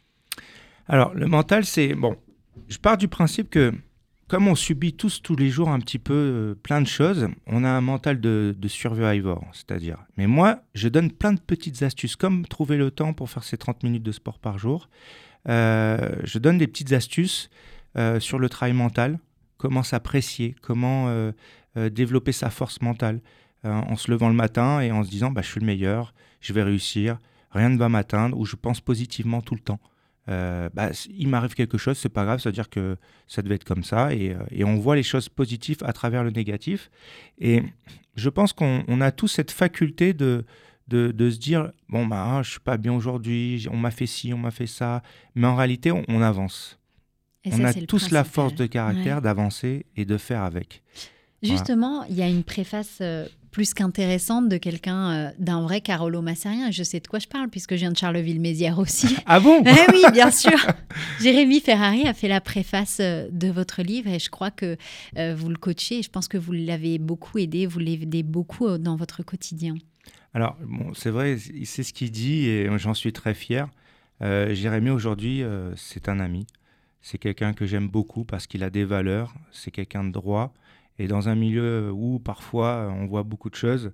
[0.92, 2.18] Alors, le mental, c'est bon.
[2.68, 3.74] Je pars du principe que,
[4.28, 7.64] comme on subit tous tous les jours un petit peu euh, plein de choses, on
[7.64, 10.00] a un mental de, survivor, c'est-à-dire.
[10.18, 13.58] Mais moi, je donne plein de petites astuces, comme trouver le temps pour faire ces
[13.58, 14.90] 30 minutes de sport par jour.
[15.48, 17.50] Euh, je donne des petites astuces
[17.98, 19.18] euh, sur le travail mental,
[19.56, 21.08] comment s'apprécier, comment
[21.78, 23.22] développer sa force mentale,
[23.64, 26.52] en se levant le matin et en se disant bah, je suis le meilleur, je
[26.52, 27.18] vais réussir,
[27.52, 29.80] rien ne va m'atteindre, ou je pense positivement tout le temps.
[30.30, 32.96] Euh, bah, il m'arrive quelque chose, c'est pas grave, c'est-à-dire que
[33.28, 36.24] ça devait être comme ça, et, euh, et, on voit les choses positives à travers
[36.24, 36.92] le négatif.
[37.40, 37.64] Et
[38.16, 40.46] je pense qu'on on a tous cette faculté de,
[40.88, 44.06] de, de se dire bon, bah, ah, je suis pas bien aujourd'hui, on m'a fait
[44.06, 45.02] ci, on m'a fait ça,
[45.34, 46.78] mais en réalité, on, on avance.
[47.44, 49.22] Et on ça, a tous la force de caractère Ouais.
[49.22, 50.84] d'avancer et de faire avec.
[51.44, 56.22] Justement, il y a une préface euh, plus qu'intéressante de quelqu'un, euh, d'un vrai Carolo
[56.22, 56.70] Massarien.
[56.70, 59.16] Et je sais de quoi je parle, puisque je viens de Charleville-Mézières aussi.
[59.26, 59.64] Ah bon?
[59.66, 60.58] Eh oui, bien sûr.
[61.22, 64.78] Jérémy Ferrari a fait la préface euh, de votre livre et je crois que
[65.18, 68.78] euh, vous le coachez et je pense que vous l'avez beaucoup aidé, vous l'aidez beaucoup
[68.78, 69.76] dans votre quotidien.
[70.34, 73.68] Alors, bon, c'est vrai, c'est ce qu'il dit et j'en suis très fier.
[74.22, 75.44] Jérémy, aujourd'hui,
[75.76, 76.46] c'est un ami.
[77.02, 79.34] C'est quelqu'un que j'aime beaucoup parce qu'il a des valeurs.
[79.52, 80.54] C'est quelqu'un de droit.
[81.00, 83.92] Et dans un milieu où parfois on voit beaucoup de choses,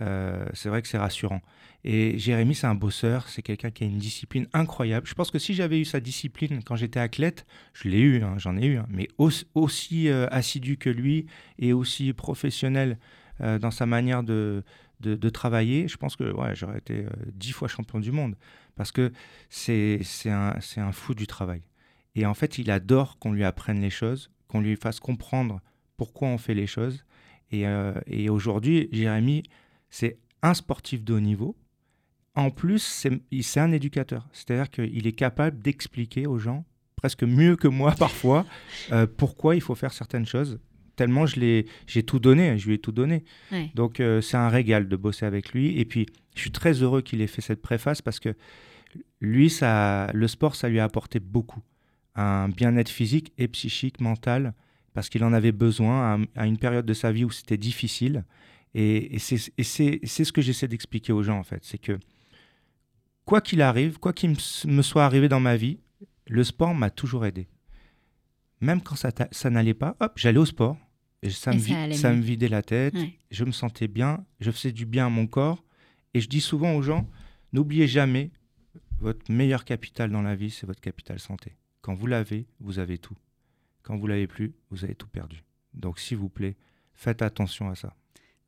[0.00, 1.40] euh, c'est vrai que c'est rassurant.
[1.84, 3.28] Et Jérémy, c'est un bosseur.
[3.28, 5.06] C'est quelqu'un qui a une discipline incroyable.
[5.06, 8.34] Je pense que si j'avais eu sa discipline quand j'étais athlète, je l'ai eu, hein,
[8.36, 11.26] j'en ai eu, hein, mais aussi, euh, assidu que lui
[11.58, 12.98] et aussi professionnel
[13.40, 14.62] euh, dans sa manière de,
[15.00, 18.36] de, travailler, je pense que ouais, j'aurais été euh, dix fois champion du monde.
[18.76, 19.12] Parce que
[19.48, 21.62] c'est un, un fou du travail.
[22.14, 25.60] Et en fait, il adore qu'on lui apprenne les choses, qu'on lui fasse comprendre
[26.00, 27.04] pourquoi on fait les choses.
[27.50, 29.42] Et, euh, et aujourd'hui, Jérémy,
[29.90, 31.58] c'est un sportif de haut niveau.
[32.34, 32.78] En plus,
[33.42, 34.26] c'est un éducateur.
[34.32, 36.64] C'est-à-dire qu'il est capable d'expliquer aux gens,
[36.96, 38.46] presque mieux que moi parfois,
[38.92, 40.58] euh, pourquoi il faut faire certaines choses
[40.96, 43.24] tellement je j'ai tout donné, je lui ai tout donné.
[43.52, 43.70] Ouais.
[43.74, 45.78] Donc euh, c'est un régal de bosser avec lui.
[45.78, 48.34] Et puis je suis très heureux qu'il ait fait cette préface parce que
[49.20, 51.62] lui, ça, le sport, ça lui a apporté beaucoup.
[52.14, 54.54] Un bien-être physique et psychique, mental,
[54.94, 58.24] parce qu'il en avait besoin à, à, une période de sa vie où c'était difficile.
[58.74, 61.64] Et, et c'est ce que j'essaie d'expliquer aux gens en fait.
[61.64, 61.98] C'est que
[63.24, 64.36] quoi qu'il arrive, quoi qu'il
[64.66, 65.78] me soit arrivé dans ma vie,
[66.26, 67.48] le sport m'a toujours aidé.
[68.60, 70.76] Même quand ça, ça n'allait pas, hop, j'allais au sport.
[71.22, 73.12] Et ça, Et me, ça, ça me, vidait la tête, Ouais.
[73.30, 75.62] je me sentais bien, je faisais du bien à mon corps.
[76.14, 77.08] Et je dis souvent aux gens,
[77.52, 78.30] n'oubliez jamais,
[79.00, 81.56] votre meilleur capital dans la vie, c'est votre capital santé.
[81.82, 83.16] Quand vous l'avez, vous avez tout.
[83.82, 85.44] Quand vous l'avez plus, vous avez tout perdu.
[85.74, 86.56] Donc s'il vous plaît,
[86.94, 87.96] faites attention à ça.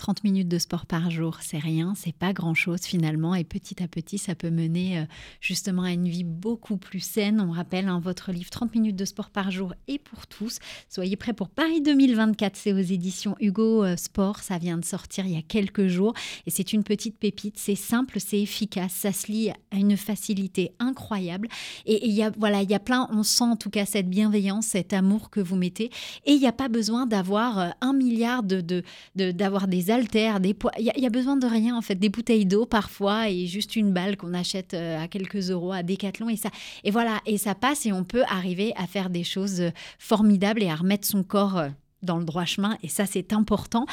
[0.03, 3.87] 30 minutes de sport par jour, c'est rien, c'est pas grand-chose finalement, et petit à
[3.87, 5.05] petit, ça peut mener euh,
[5.41, 7.41] justement à une vie beaucoup plus saine.
[7.41, 10.59] On rappelle hein, votre livre 30 minutes de sport par jour et pour tous.
[10.89, 15.25] Soyez prêts pour Paris 2024, c'est aux éditions Hugo euh, Sport, ça vient de sortir
[15.25, 16.15] il y a quelques jours,
[16.47, 20.73] et c'est une petite pépite, c'est simple, c'est efficace, ça se lit à une facilité
[20.81, 21.47] incroyable,
[21.87, 24.11] et il y a, voilà, il y a plein, on sent en tout cas cette
[24.11, 25.93] bienveillance, cet amour que vous mettez,
[26.27, 28.83] et il n'y a pas besoin d'avoir euh, un milliard de,
[29.15, 30.73] d'avoir des haltères, des poids.
[30.79, 33.93] Il y, a besoin de rien en fait, des bouteilles d'eau parfois et juste une
[33.93, 36.51] balle qu'on achète euh, à quelques euros à Decathlon et ça.
[36.83, 40.63] Et voilà, et ça passe et on peut arriver à faire des choses euh, formidables
[40.63, 41.69] et à remettre son corps euh,
[42.03, 42.77] dans le droit chemin.
[42.83, 43.87] Et ça, c'est important.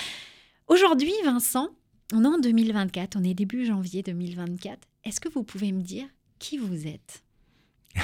[0.68, 1.70] Aujourd'hui, Vincent,
[2.14, 4.80] on est en 2024, on est début janvier 2024.
[5.04, 6.06] Est-ce que vous pouvez me dire
[6.40, 7.24] qui vous êtes?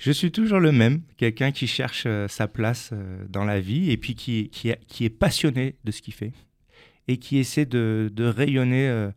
[0.00, 3.90] Je suis toujours le même, quelqu'un qui cherche euh, sa place euh, dans la vie
[3.90, 6.32] et puis qui, est passionné de ce qu'il fait
[7.06, 9.10] et qui essaie de, rayonner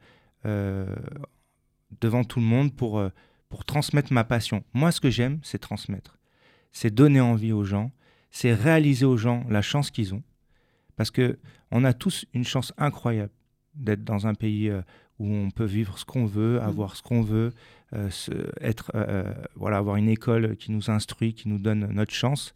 [0.45, 0.95] euh,
[2.01, 3.01] devant tout le monde pour,
[3.47, 4.65] pour transmettre ma passion.
[4.73, 6.17] Moi, ce que j'aime, c'est transmettre.
[6.73, 7.93] C'est donner envie aux gens,
[8.29, 10.23] c'est réaliser aux gens la chance qu'ils ont.
[10.97, 11.39] Parce que
[11.71, 13.31] on a tous une chance incroyable
[13.73, 14.69] d'être dans un pays
[15.19, 16.63] où on peut vivre ce qu'on veut, mmh.
[16.63, 17.53] avoir ce qu'on veut,
[17.95, 18.09] euh,
[18.59, 22.55] être, euh, euh, voilà, avoir une école qui nous instruit, qui nous donne notre chance.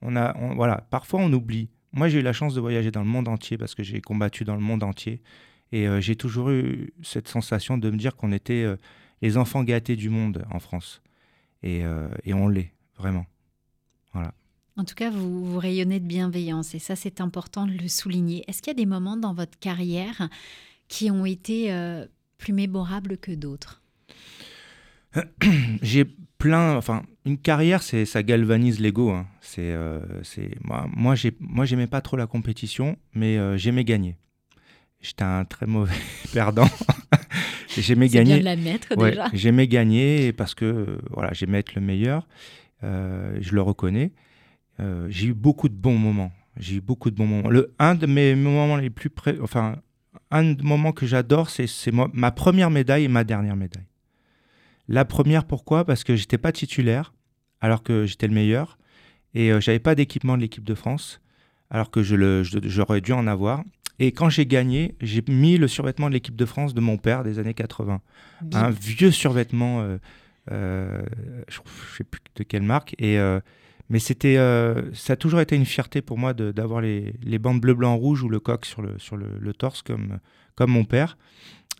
[0.00, 1.68] On a, voilà, parfois on oublie.
[1.92, 4.44] Moi, j'ai eu la chance de voyager dans le monde entier parce que j'ai combattu
[4.44, 5.20] dans le monde entier.
[5.72, 8.66] Et j'ai toujours eu cette sensation de me dire qu'on était
[9.20, 11.02] les enfants gâtés du monde en France.
[11.62, 11.82] Et,
[12.24, 13.26] et on l'est, vraiment.
[14.14, 14.32] Voilà.
[14.76, 18.44] En tout cas, vous, vous, rayonnez de bienveillance et ça, c'est important de le souligner.
[18.48, 20.28] Est-ce qu'il y a des moments dans votre carrière
[20.88, 21.72] qui ont été
[22.38, 23.82] plus mémorables que d'autres
[25.82, 26.04] j'ai
[26.38, 29.10] plein, enfin, une carrière, c'est ça galvanise l'ego.
[29.10, 29.26] Hein.
[29.40, 33.84] C'est, euh, c'est moi, moi, j'ai, moi, j'aimais pas trop la compétition, mais euh, j'aimais
[33.84, 34.16] gagner.
[35.00, 35.94] J'étais un très mauvais
[36.32, 36.68] perdant.
[37.76, 38.34] j'aimais gagner.
[38.34, 39.26] Bien de l'admettre déjà.
[39.32, 42.26] J'aimais gagner parce que voilà, j'aimais être le meilleur.
[42.84, 44.12] Euh, je le reconnais.
[45.08, 46.32] j'ai eu beaucoup de bons moments.
[46.56, 47.50] J'ai eu beaucoup de bons moments.
[47.50, 49.76] Le, un de mes moments les plus près, enfin,
[50.30, 53.86] un moment que j'adore, c'est, ma première médaille et ma dernière médaille.
[54.88, 55.84] La première, pourquoi?
[55.84, 57.12] Parce que j'étais pas titulaire,
[57.60, 58.78] alors que j'étais le meilleur,
[59.34, 61.20] et euh, j'avais pas d'équipement de l'équipe de France,
[61.70, 63.62] alors que j'aurais dû en avoir.
[63.98, 67.24] Et quand j'ai gagné, j'ai mis le survêtement de l'équipe de France de mon père
[67.24, 68.00] des années 80.
[68.54, 69.98] Un vieux survêtement, euh,
[70.52, 71.02] euh,
[71.48, 72.94] je ne sais plus de quelle marque.
[72.98, 73.18] Et,
[73.88, 74.36] mais c'était,
[74.92, 78.22] ça a toujours été une fierté pour moi d'avoir les, les, bandes bleu, blanc, rouge
[78.22, 78.96] ou le coq sur le,
[79.40, 80.18] le, torse comme,
[80.54, 81.16] comme mon père.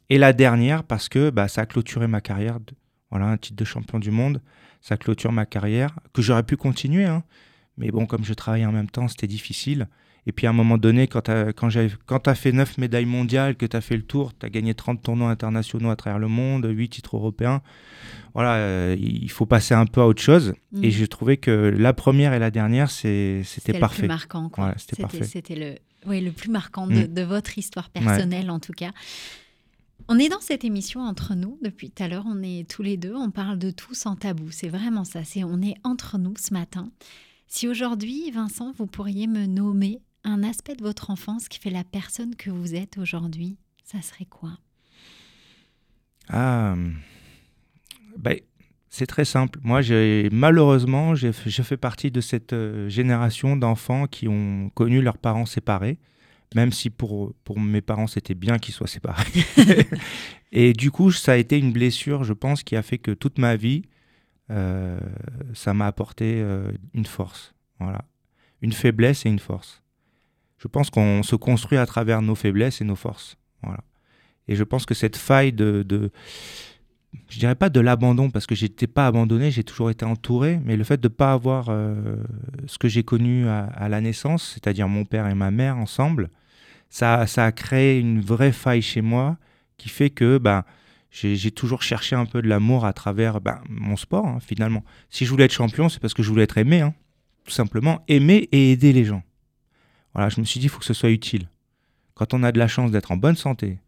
[0.09, 2.59] Et la dernière, parce que bah, ça a clôturé ma carrière
[3.11, 4.43] voilà, un titre de champion du monde,
[4.81, 7.05] ça clôture ma carrière, que j'aurais pu continuer.
[7.05, 7.25] Hein.
[7.77, 9.89] Mais bon, comme je travaillais en même temps, c'était difficile.
[10.29, 13.57] Et puis à un moment donné, quand tu as, quand as fait 9 médailles mondiales,
[13.57, 16.29] que tu as fait le tour, tu as gagné 30 tournois internationaux à travers le
[16.29, 17.63] monde, 8 titres européens,
[18.35, 20.53] voilà, euh, il faut passer un peu à autre chose.
[20.73, 20.85] Mm.
[20.85, 23.55] Et j'ai trouvé que la première et la dernière, c'était parfait.
[23.63, 24.51] C'était le plus marquant.
[25.23, 25.75] C'était le,
[26.07, 27.27] oui, le plus marquant de, mm.
[27.27, 28.91] votre histoire personnelle, en tout cas.
[30.09, 32.25] On est dans cette émission entre nous depuis tout à l'heure.
[32.27, 33.15] On est tous les deux.
[33.15, 34.51] On parle de tout sans tabou.
[34.51, 35.25] C'est vraiment ça.
[35.25, 36.91] C'est on est entre nous ce matin.
[37.47, 41.85] Si aujourd'hui, Vincent, vous pourriez me nommer un aspect de votre enfance qui fait la
[41.85, 44.59] personne que vous êtes aujourd'hui, ça serait quoi?
[46.29, 46.77] Ah,
[48.17, 48.39] ben,
[48.91, 49.59] c'est très simple.
[49.63, 49.81] Moi,
[50.31, 55.99] malheureusement, je fais partie de cette euh, génération d'enfants qui ont connu leurs parents séparés
[56.55, 59.25] même si pour, pour mes parents c'était bien qu'ils soient séparés.
[60.53, 63.39] et du coup, ça a été une blessure, je pense, qui a fait que toute
[63.39, 63.83] ma vie,
[64.51, 64.99] euh,
[65.55, 67.55] ça m'a apporté euh, une force.
[67.81, 68.05] Voilà.
[68.63, 69.83] Une faiblesse et une force.
[70.59, 73.37] Je pense qu'on se construit à travers nos faiblesses et nos forces.
[73.63, 73.81] Voilà.
[74.49, 75.85] Et je pense que cette faille de,
[77.29, 80.77] je dirais pas de l'abandon parce que j'étais pas abandonné, j'ai toujours été entouré, mais
[80.77, 82.17] le fait de pas avoir euh,
[82.67, 86.31] ce que j'ai connu à, la naissance, c'est-à-dire mon père et ma mère ensemble,
[86.91, 89.37] ça, ça a créé une vraie faille chez moi
[89.77, 90.65] qui fait que ben,
[91.11, 94.85] j'ai toujours cherché un peu de l'amour à travers ben, mon sport hein, finalement.
[95.11, 96.95] Si je voulais être champion, c'est parce que je voulais être aimé, hein,
[97.45, 99.23] tout simplement, aimer et aider les gens.
[100.19, 101.49] Voilà, je me suis dit, il faut que ce soit utile.
[102.15, 103.79] Quand on a de la chance d'être en bonne santé,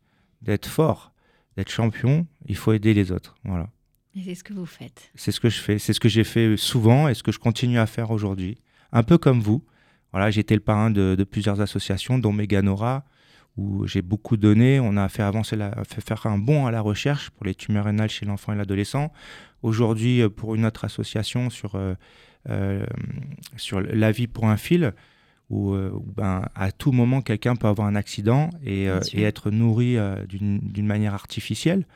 [0.42, 1.12] d'être fort,
[1.56, 3.34] d'être champion, il faut aider les autres.
[3.42, 3.68] Voilà.
[4.14, 5.10] Et c'est ce que vous faites.
[5.16, 5.80] C'est ce que je fais.
[5.80, 8.58] C'est ce que j'ai fait souvent et ce que je continue à faire aujourd'hui.
[8.92, 9.64] Un peu comme vous.
[10.12, 13.04] Voilà, j'ai été le parrain de, plusieurs associations, dont Meganora,
[13.56, 14.78] où j'ai beaucoup donné.
[14.78, 17.86] On a fait avancer, la, fait faire un bond à la recherche pour les tumeurs
[17.86, 19.12] rénales chez l'enfant et l'adolescent.
[19.64, 21.94] Aujourd'hui, euh, pour une autre association sur, euh,
[22.48, 22.86] euh,
[23.56, 24.94] sur la vie pour un fil,
[25.50, 29.22] où, euh, où, ben, à tout moment quelqu'un peut avoir un accident et, euh, et
[29.22, 31.86] être nourri euh, d'une d'une manière artificielle.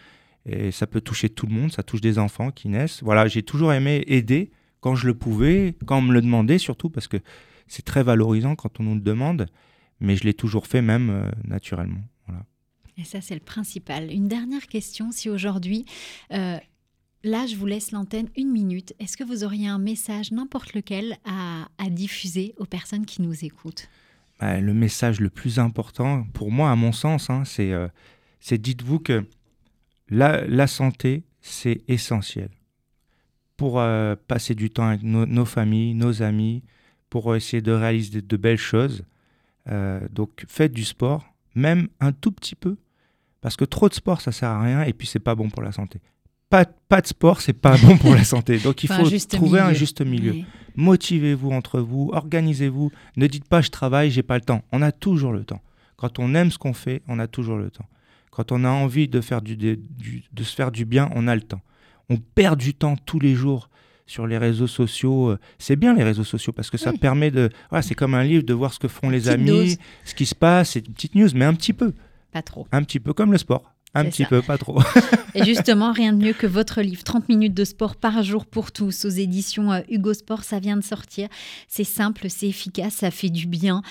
[0.46, 3.02] Et ça peut toucher tout le monde, ça touche des enfants qui naissent.
[3.02, 4.50] Voilà, j'ai toujours aimé aider
[4.80, 7.16] quand je le pouvais, quand on me le demandait surtout, parce que
[7.66, 9.46] c'est très valorisant quand on nous le demande,
[10.00, 12.02] mais je l'ai toujours fait même euh, naturellement.
[12.26, 12.44] Voilà.
[12.98, 14.12] Et ça, c'est le principal.
[14.12, 15.86] Une dernière question, si aujourd'hui,
[16.32, 16.58] euh,
[17.24, 21.16] là, je vous laisse l'antenne une minute, est-ce que vous auriez un message, n'importe lequel,
[21.24, 23.88] à, diffuser aux personnes qui nous écoutent?
[24.40, 27.88] Bah, le message le plus important, pour moi, à mon sens, hein, c'est euh,
[28.40, 29.24] c'est dites-vous que
[30.08, 32.50] la, santé, c'est essentiel.
[33.56, 36.62] Pour euh, passer du temps avec nos, familles, nos amis,
[37.08, 39.04] pour essayer de réaliser de, de belles choses.
[39.68, 42.76] Euh, donc faites du sport, même un tout petit peu,
[43.40, 45.62] parce que trop de sport, ça sert à rien, et puis c'est pas bon pour
[45.62, 46.00] la santé.
[46.54, 48.58] Pas, pas de sport, c'est pas bon pour la santé.
[48.58, 50.36] Donc il Enfin, faut trouver un juste milieu
[50.76, 52.90] motivez-vous entre vous, organisez-vous.
[53.16, 54.62] Ne dites pas je travaille, j'ai pas le temps.
[54.72, 55.62] On a toujours le temps.
[55.96, 57.86] Quand on aime ce qu'on fait, on a toujours le temps.
[58.30, 61.28] Quand on a envie de, faire du, de, du- de se faire du bien, on
[61.28, 61.60] a le temps.
[62.10, 63.70] On perd du temps tous les jours
[64.06, 65.30] sur les réseaux sociaux.
[65.30, 66.98] Euh, C'est bien les réseaux sociaux parce que ça Oui.
[66.98, 67.50] permet de.
[67.70, 70.34] Voilà, c'est comme un livre de voir ce que font les amis, ce qui se
[70.34, 71.92] passe, c'est une petite news, mais un petit peu.
[72.32, 72.66] Pas trop.
[72.72, 73.73] Un petit peu comme le sport.
[73.94, 74.28] Un petit ça.
[74.28, 74.80] peu, pas trop.
[75.34, 78.72] Et justement, rien de mieux que votre livre 30 minutes de sport par jour pour
[78.72, 80.42] tous aux éditions euh, Hugo Sport.
[80.44, 81.28] Ça vient de sortir.
[81.68, 83.82] C'est simple, c'est efficace, ça fait du bien.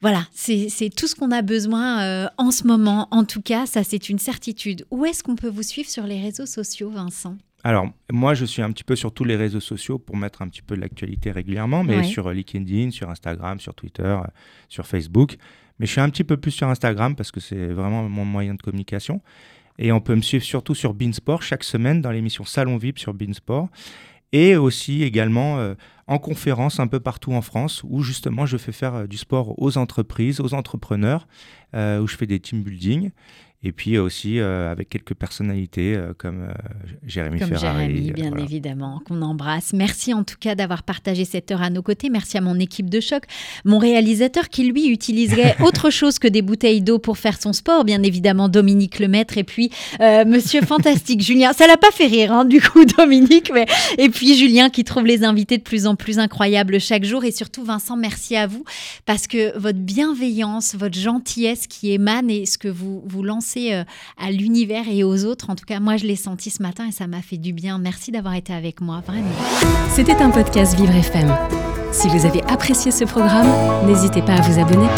[0.00, 3.08] Voilà, c'est tout ce qu'on a besoin euh, en ce moment.
[3.10, 4.86] En tout cas, ça c'est une certitude.
[4.92, 7.36] Où est-ce qu'on peut vous suivre sur les réseaux sociaux, Vincent?
[7.64, 10.48] Alors, moi, je suis un petit peu sur tous les réseaux sociaux pour mettre un
[10.48, 12.04] petit peu de l'actualité régulièrement, mais Ouais.
[12.04, 14.16] sur euh, LinkedIn, sur Instagram, sur Twitter,
[14.68, 15.36] sur Facebook.
[15.78, 18.54] Mais je suis un petit peu plus sur Instagram parce que c'est vraiment mon moyen
[18.54, 19.20] de communication.
[19.78, 23.14] Et on peut me suivre surtout sur Beansport chaque semaine dans l'émission Salon VIP sur
[23.14, 23.68] Beansport.
[24.32, 25.74] Et aussi également euh,
[26.06, 29.54] en conférence un peu partout en France où justement je fais faire euh, du sport
[29.60, 31.26] aux entreprises, aux entrepreneurs,
[31.74, 33.10] euh, où je fais des team building.
[33.64, 36.52] Et puis aussi euh, avec quelques personnalités euh, comme euh,
[37.04, 37.88] Jérémy Comme Ferrari.
[37.88, 38.44] Jérémy, euh, bien voilà.
[38.44, 39.72] évidemment, qu'on embrasse.
[39.72, 42.08] Merci en tout cas d'avoir partagé cette heure à nos côtés.
[42.08, 43.24] Merci à mon équipe de choc,
[43.64, 47.84] mon réalisateur qui lui utiliserait autre chose que des bouteilles d'eau pour faire son sport,
[47.84, 51.52] bien évidemment Dominique Lemaître et puis euh, Monsieur Fantastique Julien.
[51.52, 53.66] Ça l'a pas fait rire hein, du coup Dominique, mais
[53.98, 57.32] et puis Julien qui trouve les invités de plus en plus incroyables chaque jour et
[57.32, 58.62] surtout Vincent, merci à vous
[59.04, 63.84] parce que votre bienveillance, votre gentillesse qui émane et ce que vous vous lancez euh,
[64.16, 65.50] à l'univers et aux autres.
[65.50, 67.78] En tout cas, moi, je l'ai senti ce matin et ça m'a fait du bien.
[67.78, 69.28] Merci d'avoir été avec moi, vraiment.
[69.90, 71.34] C'était un podcast Vivre FM.
[71.92, 73.48] Si vous avez apprécié ce programme,
[73.86, 74.88] n'hésitez pas à vous abonner.